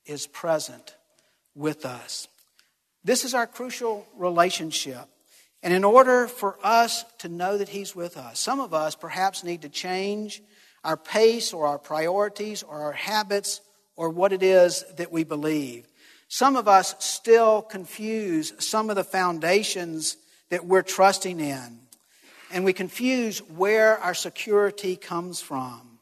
is 0.05 0.27
present 0.27 0.95
with 1.55 1.85
us. 1.85 2.27
This 3.03 3.25
is 3.25 3.33
our 3.33 3.47
crucial 3.47 4.07
relationship. 4.15 5.07
And 5.61 5.73
in 5.73 5.83
order 5.83 6.27
for 6.27 6.57
us 6.63 7.03
to 7.19 7.27
know 7.27 7.57
that 7.57 7.69
He's 7.69 7.95
with 7.95 8.17
us, 8.17 8.39
some 8.39 8.59
of 8.59 8.73
us 8.73 8.95
perhaps 8.95 9.43
need 9.43 9.63
to 9.63 9.69
change 9.69 10.41
our 10.83 10.97
pace 10.97 11.53
or 11.53 11.67
our 11.67 11.79
priorities 11.79 12.63
or 12.63 12.81
our 12.81 12.91
habits 12.91 13.61
or 13.95 14.09
what 14.09 14.31
it 14.31 14.43
is 14.43 14.85
that 14.97 15.11
we 15.11 15.23
believe. 15.23 15.85
Some 16.29 16.55
of 16.55 16.67
us 16.67 16.95
still 16.99 17.61
confuse 17.61 18.53
some 18.59 18.89
of 18.89 18.95
the 18.95 19.03
foundations 19.03 20.15
that 20.49 20.65
we're 20.65 20.83
trusting 20.83 21.39
in, 21.39 21.79
and 22.51 22.63
we 22.63 22.71
confuse 22.71 23.39
where 23.39 23.97
our 23.97 24.13
security 24.13 24.95
comes 24.95 25.41
from. 25.41 25.99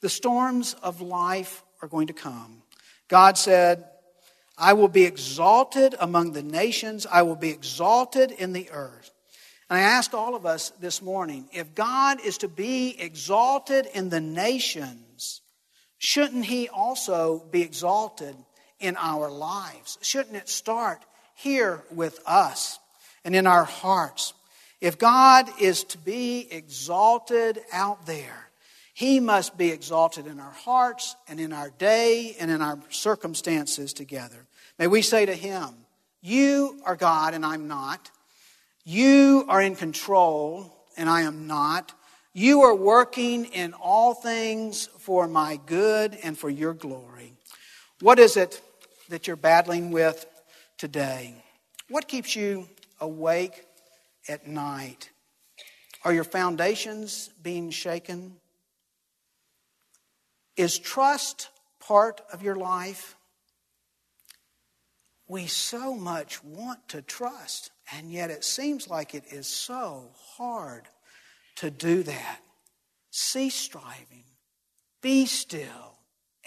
The 0.00 0.08
storms 0.08 0.74
of 0.82 1.00
life 1.00 1.62
are 1.80 1.88
going 1.88 2.08
to 2.08 2.12
come. 2.12 2.62
God 3.08 3.38
said, 3.38 3.84
I 4.58 4.72
will 4.72 4.88
be 4.88 5.04
exalted 5.04 5.94
among 6.00 6.32
the 6.32 6.42
nations, 6.42 7.06
I 7.06 7.22
will 7.22 7.36
be 7.36 7.50
exalted 7.50 8.32
in 8.32 8.52
the 8.52 8.68
earth. 8.70 9.11
And 9.72 9.80
I 9.80 9.84
ask 9.84 10.12
all 10.12 10.34
of 10.34 10.44
us 10.44 10.68
this 10.80 11.00
morning 11.00 11.48
if 11.50 11.74
God 11.74 12.20
is 12.22 12.36
to 12.38 12.48
be 12.48 12.94
exalted 13.00 13.86
in 13.94 14.10
the 14.10 14.20
nations, 14.20 15.40
shouldn't 15.96 16.44
he 16.44 16.68
also 16.68 17.42
be 17.50 17.62
exalted 17.62 18.36
in 18.80 18.98
our 18.98 19.30
lives? 19.30 19.96
Shouldn't 20.02 20.36
it 20.36 20.50
start 20.50 21.02
here 21.34 21.82
with 21.90 22.20
us 22.26 22.80
and 23.24 23.34
in 23.34 23.46
our 23.46 23.64
hearts? 23.64 24.34
If 24.82 24.98
God 24.98 25.48
is 25.58 25.84
to 25.84 25.96
be 25.96 26.46
exalted 26.50 27.58
out 27.72 28.04
there, 28.04 28.50
he 28.92 29.20
must 29.20 29.56
be 29.56 29.70
exalted 29.70 30.26
in 30.26 30.38
our 30.38 30.52
hearts 30.52 31.16
and 31.28 31.40
in 31.40 31.50
our 31.50 31.70
day 31.70 32.36
and 32.38 32.50
in 32.50 32.60
our 32.60 32.78
circumstances 32.90 33.94
together. 33.94 34.44
May 34.78 34.88
we 34.88 35.00
say 35.00 35.24
to 35.24 35.34
Him, 35.34 35.70
You 36.20 36.78
are 36.84 36.94
God 36.94 37.32
and 37.32 37.46
I'm 37.46 37.68
not. 37.68 38.10
You 38.84 39.44
are 39.48 39.62
in 39.62 39.76
control 39.76 40.72
and 40.96 41.08
I 41.08 41.22
am 41.22 41.46
not. 41.46 41.92
You 42.32 42.62
are 42.62 42.74
working 42.74 43.44
in 43.46 43.74
all 43.74 44.14
things 44.14 44.88
for 44.98 45.28
my 45.28 45.60
good 45.66 46.16
and 46.22 46.36
for 46.36 46.50
your 46.50 46.74
glory. 46.74 47.34
What 48.00 48.18
is 48.18 48.36
it 48.36 48.60
that 49.10 49.26
you're 49.26 49.36
battling 49.36 49.90
with 49.90 50.26
today? 50.78 51.34
What 51.88 52.08
keeps 52.08 52.34
you 52.34 52.68
awake 53.00 53.66
at 54.28 54.46
night? 54.46 55.10
Are 56.04 56.12
your 56.12 56.24
foundations 56.24 57.30
being 57.42 57.70
shaken? 57.70 58.36
Is 60.56 60.78
trust 60.78 61.48
part 61.80 62.20
of 62.32 62.42
your 62.42 62.56
life? 62.56 63.16
We 65.28 65.46
so 65.46 65.94
much 65.94 66.42
want 66.42 66.88
to 66.88 67.02
trust, 67.02 67.71
and 67.90 68.12
yet 68.12 68.30
it 68.30 68.44
seems 68.44 68.88
like 68.88 69.14
it 69.14 69.24
is 69.30 69.46
so 69.46 70.10
hard 70.36 70.88
to 71.56 71.70
do 71.70 72.02
that. 72.02 72.40
Cease 73.10 73.54
striving, 73.54 74.24
be 75.00 75.26
still, 75.26 75.98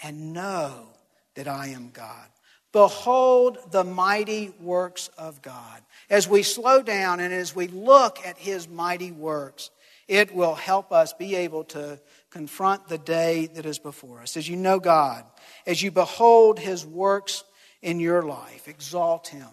and 0.02 0.32
know 0.32 0.88
that 1.34 1.48
I 1.48 1.68
am 1.68 1.90
God. 1.92 2.28
Behold 2.72 3.58
the 3.70 3.84
mighty 3.84 4.52
works 4.60 5.08
of 5.16 5.40
God. 5.40 5.80
As 6.10 6.28
we 6.28 6.42
slow 6.42 6.82
down 6.82 7.20
and 7.20 7.32
as 7.32 7.54
we 7.54 7.68
look 7.68 8.18
at 8.26 8.36
his 8.36 8.68
mighty 8.68 9.12
works, 9.12 9.70
it 10.08 10.34
will 10.34 10.54
help 10.54 10.92
us 10.92 11.12
be 11.12 11.34
able 11.36 11.64
to 11.64 11.98
confront 12.30 12.88
the 12.88 12.98
day 12.98 13.46
that 13.54 13.66
is 13.66 13.78
before 13.78 14.20
us. 14.20 14.36
As 14.36 14.48
you 14.48 14.56
know 14.56 14.78
God, 14.78 15.24
as 15.66 15.82
you 15.82 15.90
behold 15.90 16.58
his 16.58 16.84
works 16.84 17.44
in 17.82 17.98
your 17.98 18.22
life, 18.22 18.68
exalt 18.68 19.28
him, 19.28 19.48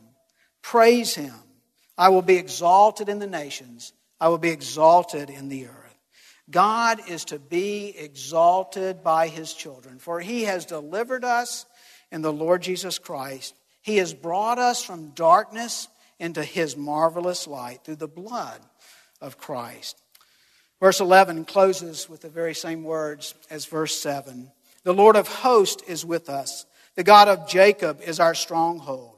praise 0.61 1.15
him. 1.15 1.33
I 1.97 2.09
will 2.09 2.21
be 2.21 2.37
exalted 2.37 3.09
in 3.09 3.19
the 3.19 3.27
nations, 3.27 3.93
I 4.19 4.29
will 4.29 4.37
be 4.37 4.49
exalted 4.49 5.29
in 5.29 5.49
the 5.49 5.67
earth. 5.67 5.83
God 6.49 6.99
is 7.09 7.25
to 7.25 7.39
be 7.39 7.95
exalted 7.97 9.03
by 9.03 9.27
his 9.27 9.53
children, 9.53 9.99
for 9.99 10.19
he 10.19 10.43
has 10.43 10.65
delivered 10.65 11.23
us 11.23 11.65
in 12.11 12.21
the 12.21 12.33
Lord 12.33 12.61
Jesus 12.61 12.99
Christ. 12.99 13.55
He 13.81 13.97
has 13.97 14.13
brought 14.13 14.59
us 14.59 14.83
from 14.83 15.09
darkness 15.09 15.87
into 16.19 16.43
his 16.43 16.77
marvelous 16.77 17.47
light 17.47 17.83
through 17.83 17.95
the 17.95 18.07
blood 18.07 18.59
of 19.21 19.37
Christ. 19.37 20.01
Verse 20.79 20.99
11 20.99 21.45
closes 21.45 22.09
with 22.09 22.21
the 22.21 22.29
very 22.29 22.53
same 22.53 22.83
words 22.83 23.35
as 23.49 23.65
verse 23.65 23.97
7. 23.97 24.51
The 24.83 24.93
Lord 24.93 25.15
of 25.15 25.27
hosts 25.27 25.81
is 25.87 26.05
with 26.05 26.29
us. 26.29 26.65
The 26.95 27.03
God 27.03 27.29
of 27.29 27.47
Jacob 27.47 28.01
is 28.01 28.19
our 28.19 28.35
stronghold. 28.35 29.15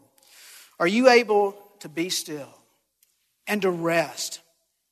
Are 0.80 0.88
you 0.88 1.10
able 1.10 1.58
to 1.80 1.90
be 1.90 2.10
still 2.10 2.55
and 3.48 3.62
to 3.62 3.70
rest 3.70 4.42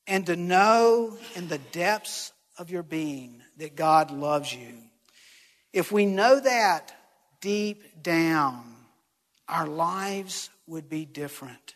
and 0.08 0.26
to 0.26 0.36
know 0.36 1.18
in 1.36 1.48
the 1.48 1.58
depths 1.58 2.32
of 2.58 2.70
your 2.70 2.84
being 2.84 3.42
that 3.58 3.76
God 3.76 4.12
loves 4.12 4.54
you? 4.54 4.74
If 5.72 5.92
we 5.92 6.06
know 6.06 6.40
that, 6.40 6.94
deep 7.42 8.04
down, 8.04 8.64
our 9.50 9.68
lives 9.68 10.50
would 10.68 10.90
be 10.90 11.06
different. 11.06 11.76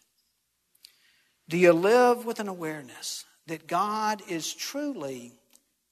Do 1.50 1.58
you 1.58 1.74
live 1.74 2.26
with 2.26 2.40
an 2.40 2.48
awareness 2.48 3.26
that 3.48 3.68
God 3.68 4.22
is 4.28 4.54
truly 4.54 5.34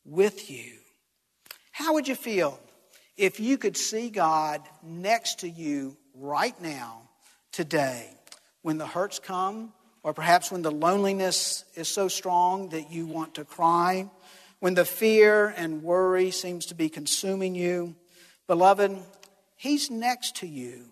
with 0.05 0.51
you? 0.51 0.73
How 1.71 1.93
would 1.93 2.07
you 2.07 2.15
feel 2.15 2.59
if 3.17 3.39
you 3.39 3.57
could 3.57 3.77
see 3.77 4.09
God 4.09 4.61
next 4.83 5.39
to 5.39 5.49
you 5.49 5.97
right 6.13 6.59
now, 6.61 7.01
today, 7.51 8.09
when 8.61 8.77
the 8.77 8.87
hurts 8.87 9.19
come, 9.19 9.73
or 10.05 10.13
perhaps 10.13 10.51
when 10.51 10.61
the 10.61 10.69
loneliness 10.69 11.65
is 11.73 11.87
so 11.87 12.07
strong 12.07 12.69
that 12.69 12.91
you 12.91 13.07
want 13.07 13.33
to 13.33 13.43
cry, 13.43 14.07
when 14.59 14.75
the 14.75 14.85
fear 14.85 15.51
and 15.57 15.81
worry 15.81 16.29
seems 16.29 16.67
to 16.67 16.75
be 16.75 16.89
consuming 16.89 17.55
you? 17.55 17.95
Beloved, 18.45 18.95
He's 19.55 19.89
next 19.89 20.35
to 20.37 20.47
you, 20.47 20.85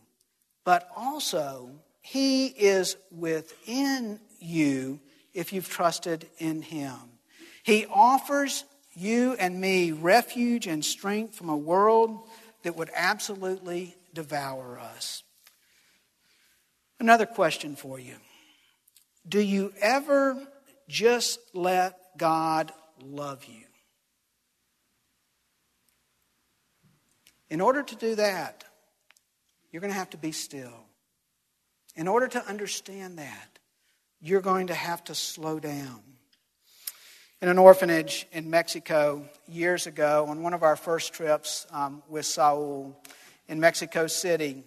but 0.65 0.89
also 0.97 1.69
He 2.01 2.47
is 2.47 2.97
within 3.15 4.19
you 4.39 4.99
if 5.35 5.53
you've 5.53 5.69
trusted 5.69 6.27
in 6.39 6.63
Him. 6.63 6.97
He 7.61 7.85
offers 7.85 8.65
you 8.95 9.33
and 9.33 9.61
me 9.61 9.91
refuge 9.91 10.65
and 10.65 10.83
strength 10.83 11.35
from 11.35 11.49
a 11.49 11.55
world 11.55 12.19
that 12.63 12.75
would 12.75 12.89
absolutely 12.95 13.95
devour 14.11 14.79
us. 14.79 15.21
Another 16.99 17.27
question 17.27 17.75
for 17.75 17.99
you 17.99 18.15
Do 19.27 19.39
you 19.39 19.73
ever 19.81 20.37
just 20.87 21.39
let 21.53 21.97
God 22.17 22.71
love 23.01 23.45
you? 23.45 23.63
In 27.49 27.61
order 27.61 27.83
to 27.83 27.95
do 27.95 28.15
that, 28.15 28.63
you're 29.71 29.81
going 29.81 29.93
to 29.93 29.97
have 29.97 30.09
to 30.11 30.17
be 30.17 30.31
still. 30.31 30.85
In 31.95 32.07
order 32.07 32.27
to 32.27 32.43
understand 32.47 33.19
that, 33.19 33.59
you're 34.19 34.41
going 34.41 34.67
to 34.67 34.73
have 34.73 35.03
to 35.05 35.15
slow 35.15 35.59
down. 35.59 36.01
In 37.41 37.49
an 37.49 37.57
orphanage 37.57 38.25
in 38.31 38.49
Mexico 38.49 39.27
years 39.47 39.85
ago, 39.85 40.25
on 40.27 40.41
one 40.41 40.53
of 40.53 40.63
our 40.63 40.75
first 40.75 41.13
trips 41.13 41.67
um, 41.71 42.01
with 42.09 42.25
Saul 42.25 42.99
in 43.47 43.59
Mexico 43.59 44.07
City, 44.07 44.63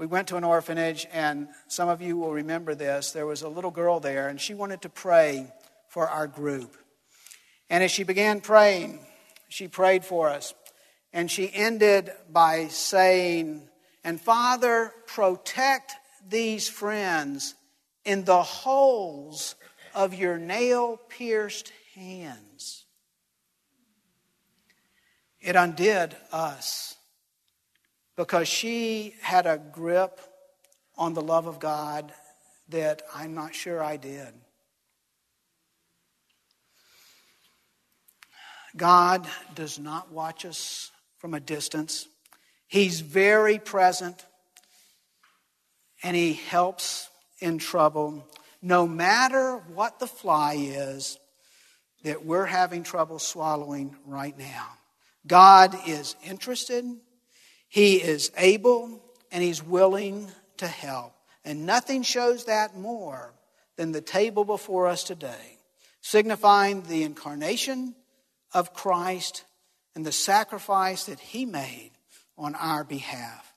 we 0.00 0.06
went 0.06 0.28
to 0.28 0.36
an 0.36 0.44
orphanage, 0.44 1.06
and 1.12 1.48
some 1.68 1.90
of 1.90 2.00
you 2.00 2.16
will 2.16 2.32
remember 2.32 2.74
this. 2.74 3.10
There 3.10 3.26
was 3.26 3.42
a 3.42 3.50
little 3.50 3.70
girl 3.70 4.00
there, 4.00 4.28
and 4.28 4.40
she 4.40 4.54
wanted 4.54 4.80
to 4.80 4.88
pray 4.88 5.52
for 5.88 6.08
our 6.08 6.26
group. 6.26 6.74
And 7.68 7.84
as 7.84 7.90
she 7.90 8.04
began 8.04 8.40
praying, 8.40 9.00
she 9.50 9.68
prayed 9.68 10.06
for 10.06 10.30
us. 10.30 10.54
And 11.12 11.30
she 11.30 11.52
ended 11.52 12.10
by 12.32 12.68
saying, 12.68 13.68
And 14.02 14.18
Father, 14.18 14.94
protect 15.06 15.92
these 16.26 16.66
friends 16.66 17.54
in 18.02 18.24
the 18.24 18.42
holes 18.42 19.54
of 19.94 20.14
your 20.14 20.38
nail 20.38 20.98
pierced 21.10 21.74
hands. 21.94 22.86
It 25.42 25.56
undid 25.56 26.16
us 26.32 26.96
because 28.20 28.46
she 28.46 29.14
had 29.22 29.46
a 29.46 29.56
grip 29.56 30.20
on 30.98 31.14
the 31.14 31.22
love 31.22 31.46
of 31.46 31.58
God 31.58 32.12
that 32.68 33.00
I'm 33.14 33.32
not 33.32 33.54
sure 33.54 33.82
I 33.82 33.96
did. 33.96 34.28
God 38.76 39.26
does 39.54 39.78
not 39.78 40.12
watch 40.12 40.44
us 40.44 40.90
from 41.16 41.32
a 41.32 41.40
distance. 41.40 42.06
He's 42.68 43.00
very 43.00 43.58
present 43.58 44.22
and 46.02 46.14
He 46.14 46.34
helps 46.34 47.08
in 47.40 47.56
trouble. 47.56 48.28
No 48.60 48.86
matter 48.86 49.56
what 49.72 49.98
the 49.98 50.06
fly 50.06 50.56
is 50.58 51.18
that 52.04 52.26
we're 52.26 52.44
having 52.44 52.82
trouble 52.82 53.18
swallowing 53.18 53.96
right 54.04 54.38
now, 54.38 54.66
God 55.26 55.74
is 55.88 56.16
interested, 56.22 56.84
He 57.70 57.96
is 57.96 58.30
able, 58.36 59.00
and 59.32 59.42
He's 59.42 59.64
willing 59.64 60.28
to 60.58 60.66
help. 60.66 61.14
And 61.42 61.64
nothing 61.64 62.02
shows 62.02 62.44
that 62.44 62.76
more 62.76 63.32
than 63.76 63.92
the 63.92 64.02
table 64.02 64.44
before 64.44 64.86
us 64.86 65.02
today, 65.04 65.58
signifying 66.02 66.82
the 66.82 67.02
incarnation 67.02 67.94
of 68.52 68.74
Christ 68.74 69.44
and 69.94 70.04
the 70.04 70.12
sacrifice 70.12 71.04
that 71.04 71.20
he 71.20 71.44
made 71.44 71.90
on 72.36 72.54
our 72.54 72.84
behalf. 72.84 73.52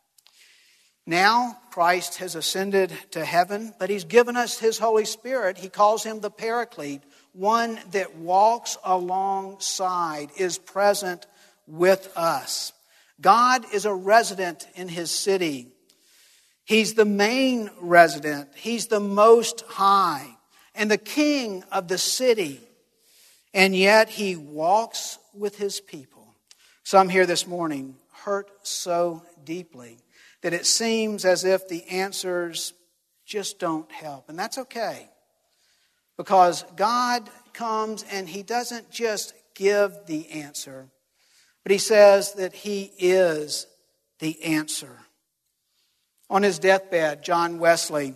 Now, 1.06 1.58
Christ 1.71 2.17
has 2.17 2.36
ascended 2.36 2.93
to 3.12 3.26
heaven, 3.26 3.73
but 3.78 3.89
he's 3.89 4.06
given 4.06 4.38
us 4.38 4.60
his 4.60 4.78
Holy 4.78 5.06
Spirit. 5.06 5.58
He 5.58 5.69
calls 5.69 6.04
him 6.04 6.21
the 6.21 6.32
Paraclete, 6.32 7.02
one 7.34 7.80
that 7.91 8.15
walks 8.15 8.78
alongside, 8.84 10.30
is 10.38 10.58
present 10.58 11.26
with 11.67 12.12
us. 12.15 12.72
God 13.21 13.65
is 13.73 13.86
a 13.86 13.93
resident 13.93 14.67
in 14.76 14.88
his 14.88 15.12
city. 15.12 15.67
He's 16.65 16.93
the 16.93 17.06
main 17.06 17.69
resident, 17.80 18.49
he's 18.56 18.88
the 18.88 18.99
most 18.99 19.62
high, 19.67 20.38
and 20.76 20.89
the 20.89 20.97
king 20.97 21.63
of 21.71 21.88
the 21.88 21.97
city. 21.97 22.62
And 23.54 23.76
yet 23.76 24.10
he 24.10 24.36
walks 24.36 25.19
with 25.34 25.58
his 25.58 25.80
people. 25.80 26.34
Some 26.84 27.10
here 27.10 27.26
this 27.26 27.45
morning 27.45 27.95
hurt 28.12 28.49
so 28.63 29.23
deeply 29.43 29.99
that 30.41 30.54
it 30.54 30.65
seems 30.65 31.23
as 31.23 31.45
if 31.45 31.67
the 31.67 31.84
answers 31.88 32.73
just 33.26 33.60
don't 33.60 33.91
help. 33.91 34.30
And 34.30 34.38
that's 34.38 34.58
okay. 34.58 35.10
Because 36.17 36.63
God 36.76 37.30
comes 37.54 38.04
and 38.12 38.28
he 38.28 38.43
doesn't 38.43 38.91
just 38.91 39.34
give 39.56 39.93
the 40.08 40.30
answer, 40.32 40.89
but 41.63 41.71
he 41.71 41.78
says 41.78 42.34
that 42.34 42.54
he 42.54 42.91
is 42.97 43.67
the 44.19 44.43
answer. 44.43 44.99
On 46.30 46.43
his 46.43 46.60
deathbed, 46.60 47.23
John 47.23 47.60
Wesley 47.60 48.15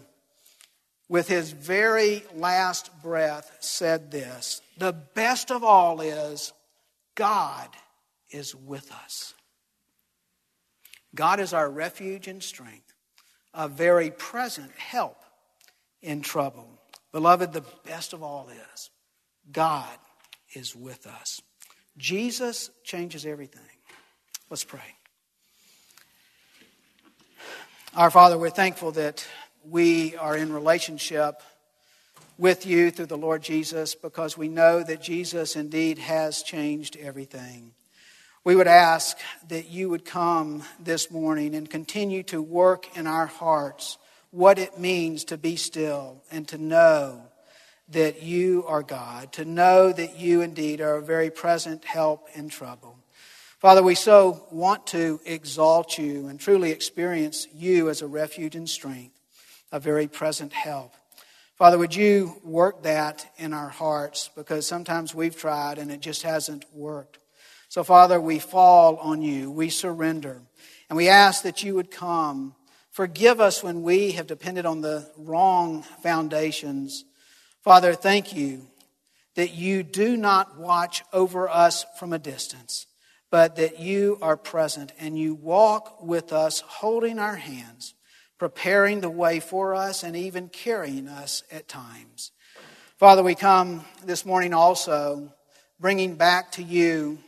with 1.10 1.28
his 1.28 1.52
very 1.52 2.24
last 2.36 2.90
breath, 3.02 3.56
said 3.60 4.12
this 4.12 4.62
The 4.78 4.94
best 4.94 5.52
of 5.52 5.64
all 5.64 6.02
is 6.02 6.54
God 7.16 7.70
is 8.30 8.54
with 8.54 8.92
us. 8.92 9.34
God 11.16 11.40
is 11.40 11.54
our 11.54 11.70
refuge 11.70 12.28
and 12.28 12.44
strength, 12.44 12.94
a 13.54 13.68
very 13.68 14.12
present 14.12 14.72
help 14.78 15.18
in 16.02 16.22
trouble. 16.22 16.70
Beloved, 17.12 17.54
the 17.54 17.64
best 17.86 18.14
of 18.14 18.22
all 18.22 18.50
is 18.50 18.90
God 19.52 19.98
is 20.54 20.76
with 20.76 21.08
us. 21.08 21.42
Jesus 21.98 22.70
changes 22.84 23.26
everything. 23.26 23.62
Let's 24.50 24.64
pray. 24.64 24.82
Our 27.96 28.12
Father, 28.12 28.38
we're 28.38 28.52
thankful 28.52 28.92
that 28.92 29.28
we 29.64 30.16
are 30.16 30.38
in 30.38 30.54
relationship 30.54 31.42
with 32.38 32.66
you 32.66 32.92
through 32.92 33.08
the 33.08 33.18
Lord 33.18 33.42
Jesus 33.42 33.96
because 33.96 34.38
we 34.38 34.48
know 34.48 34.84
that 34.84 35.02
Jesus 35.02 35.56
indeed 35.56 35.98
has 35.98 36.44
changed 36.44 36.96
everything. 36.98 37.72
We 38.44 38.56
would 38.56 38.68
ask 38.68 39.18
that 39.50 39.68
you 39.68 39.90
would 39.90 40.06
come 40.06 40.64
this 40.80 41.10
morning 41.10 41.56
and 41.56 41.70
continue 41.70 42.24
to 42.24 42.42
work 42.42 42.96
in 42.96 43.08
our 43.08 43.26
hearts 43.26 43.98
what 44.32 44.60
it 44.60 44.80
means 44.80 45.26
to 45.26 45.38
be 45.38 45.56
still 45.56 46.24
and 46.32 46.48
to 46.50 46.58
know 46.58 47.24
that 47.89 48.21
you 48.21 48.65
are 48.67 48.84
God, 48.84 49.34
to 49.34 49.45
know 49.45 49.91
that 49.91 50.19
you 50.19 50.41
indeed 50.41 50.82
are 50.82 50.95
a 50.95 51.02
very 51.02 51.30
present 51.30 51.86
help 51.86 52.28
in 52.34 52.50
trouble. 52.50 52.97
Father, 53.60 53.82
we 53.82 53.95
so 53.95 54.45
want 54.52 54.88
to 54.88 55.19
exalt 55.26 55.97
you 55.97 56.28
and 56.28 56.39
truly 56.39 56.71
experience 56.71 57.47
you 57.54 57.89
as 57.89 58.02
a 58.02 58.08
refuge 58.08 58.56
and 58.56 58.69
strength 58.69 59.17
a 59.71 59.80
very 59.80 60.08
present 60.08 60.54
help. 60.54 60.93
Father, 61.56 61.78
would 61.78 61.95
you 61.95 62.39
work 62.43 62.84
that 62.84 63.32
in 63.38 63.52
our 63.52 63.69
hearts 63.69 64.30
because 64.36 64.67
sometimes 64.67 65.15
we've 65.15 65.36
tried 65.36 65.80
and 65.80 65.91
it 65.91 66.02
just 66.02 66.21
hasn't 66.21 66.65
worked. 66.71 67.17
So, 67.69 67.84
Father, 67.84 68.21
we 68.21 68.39
fall 68.39 68.97
on 68.97 69.21
you, 69.21 69.52
we 69.52 69.69
surrender, 69.69 70.41
and 70.89 70.95
we 70.95 71.10
ask 71.10 71.43
that 71.43 71.63
you 71.63 71.76
would 71.76 71.91
come. 71.91 72.56
Forgive 72.91 73.41
us 73.41 73.62
when 73.62 73.82
we 73.82 74.12
have 74.12 74.28
depended 74.28 74.65
on 74.65 74.82
the 74.82 75.10
wrong 75.17 75.84
foundations. 76.02 77.04
Father, 77.68 77.96
thank 77.96 78.34
you 78.34 78.66
that 79.36 79.54
you 79.54 79.84
do 79.84 80.16
not 80.16 80.58
watch 80.58 81.04
over 81.12 81.50
us 81.50 81.86
from 82.00 82.14
a 82.14 82.18
distance, 82.18 82.88
but 83.30 83.58
that 83.58 83.78
you 83.78 84.18
are 84.22 84.38
present 84.38 84.94
and 84.98 85.20
you 85.20 85.36
walk 85.36 86.02
with 86.02 86.32
us, 86.32 86.62
holding 86.62 87.20
our 87.20 87.36
hands 87.36 87.94
preparing 88.38 89.02
the 89.02 89.10
way 89.10 89.42
for 89.42 89.76
us 89.76 90.04
and 90.04 90.16
even 90.16 90.48
carrying 90.48 91.10
us 91.10 91.44
at 91.52 91.68
times. 91.68 92.32
Father, 93.00 93.22
we 93.22 93.36
come 93.36 93.84
this 94.06 94.26
morning 94.26 94.54
also 94.54 95.34
bringing 95.78 96.16
back 96.16 96.54
to 96.54 96.63
you 96.63 97.20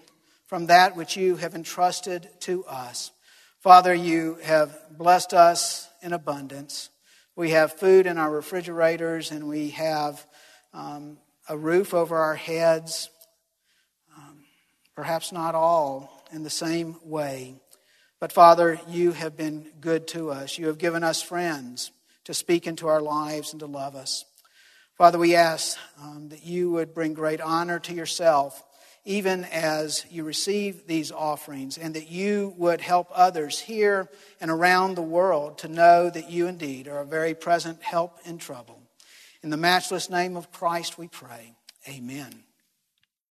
from 0.48 0.68
that 0.68 0.96
which 0.96 1.18
you 1.18 1.36
have 1.36 1.54
entrusted 1.54 2.30
to 2.40 2.64
us. 2.64 3.12
Father, 3.60 3.94
you 3.94 4.38
have 4.44 4.74
blessed 4.90 5.34
us 5.34 5.90
in 6.02 6.14
abundance. 6.14 6.92
We 7.40 7.52
have 7.52 7.72
food 7.72 8.06
in 8.06 8.18
our 8.18 8.30
refrigerators 8.30 9.32
and 9.32 9.48
we 9.48 9.70
have 9.70 10.28
um, 10.74 11.20
a 11.48 11.58
roof 11.58 11.94
over 11.94 12.18
our 12.18 12.36
heads. 12.36 13.10
Um, 14.18 14.44
perhaps 14.94 15.32
not 15.32 15.56
all 15.56 16.26
in 16.34 16.44
the 16.44 16.50
same 16.50 16.98
way. 17.02 17.56
But 18.20 18.34
Father, 18.34 18.78
you 18.90 19.14
have 19.14 19.38
been 19.38 19.72
good 19.80 20.06
to 20.10 20.32
us. 20.32 20.58
You 20.58 20.68
have 20.68 20.78
given 20.80 21.02
us 21.02 21.22
friends 21.22 21.92
to 22.26 22.34
speak 22.34 22.68
into 22.68 22.90
our 22.90 23.00
lives 23.02 23.54
and 23.54 23.62
to 23.62 23.68
love 23.68 23.96
us. 23.96 24.26
Father, 24.98 25.18
we 25.18 25.34
ask 25.34 25.78
um, 26.04 26.28
that 26.32 26.44
you 26.46 26.72
would 26.72 26.94
bring 26.94 27.14
great 27.14 27.40
honor 27.40 27.80
to 27.80 27.94
yourself, 27.94 28.62
even 29.10 29.43
as 29.45 30.05
you 30.12 30.24
receive 30.24 30.86
these 30.86 31.12
offerings, 31.12 31.80
and 31.80 31.95
that 31.95 32.12
you 32.12 32.53
would 32.57 32.80
help 32.80 33.07
others 33.12 33.57
here 33.57 34.07
and 34.39 34.51
around 34.51 34.93
the 34.93 35.01
world 35.01 35.57
to 35.57 35.68
know 35.68 36.12
that 36.12 36.30
you 36.30 36.45
indeed 36.45 36.88
are 36.88 36.99
a 36.99 37.05
very 37.05 37.34
present 37.34 37.82
help 37.82 38.20
in 38.24 38.38
trouble. 38.38 38.80
In 39.41 39.49
the 39.49 39.57
matchless 39.57 40.12
name 40.12 40.38
of 40.38 40.51
Christ, 40.51 40.99
we 40.99 41.07
pray. 41.07 41.55
Amen. 41.88 42.43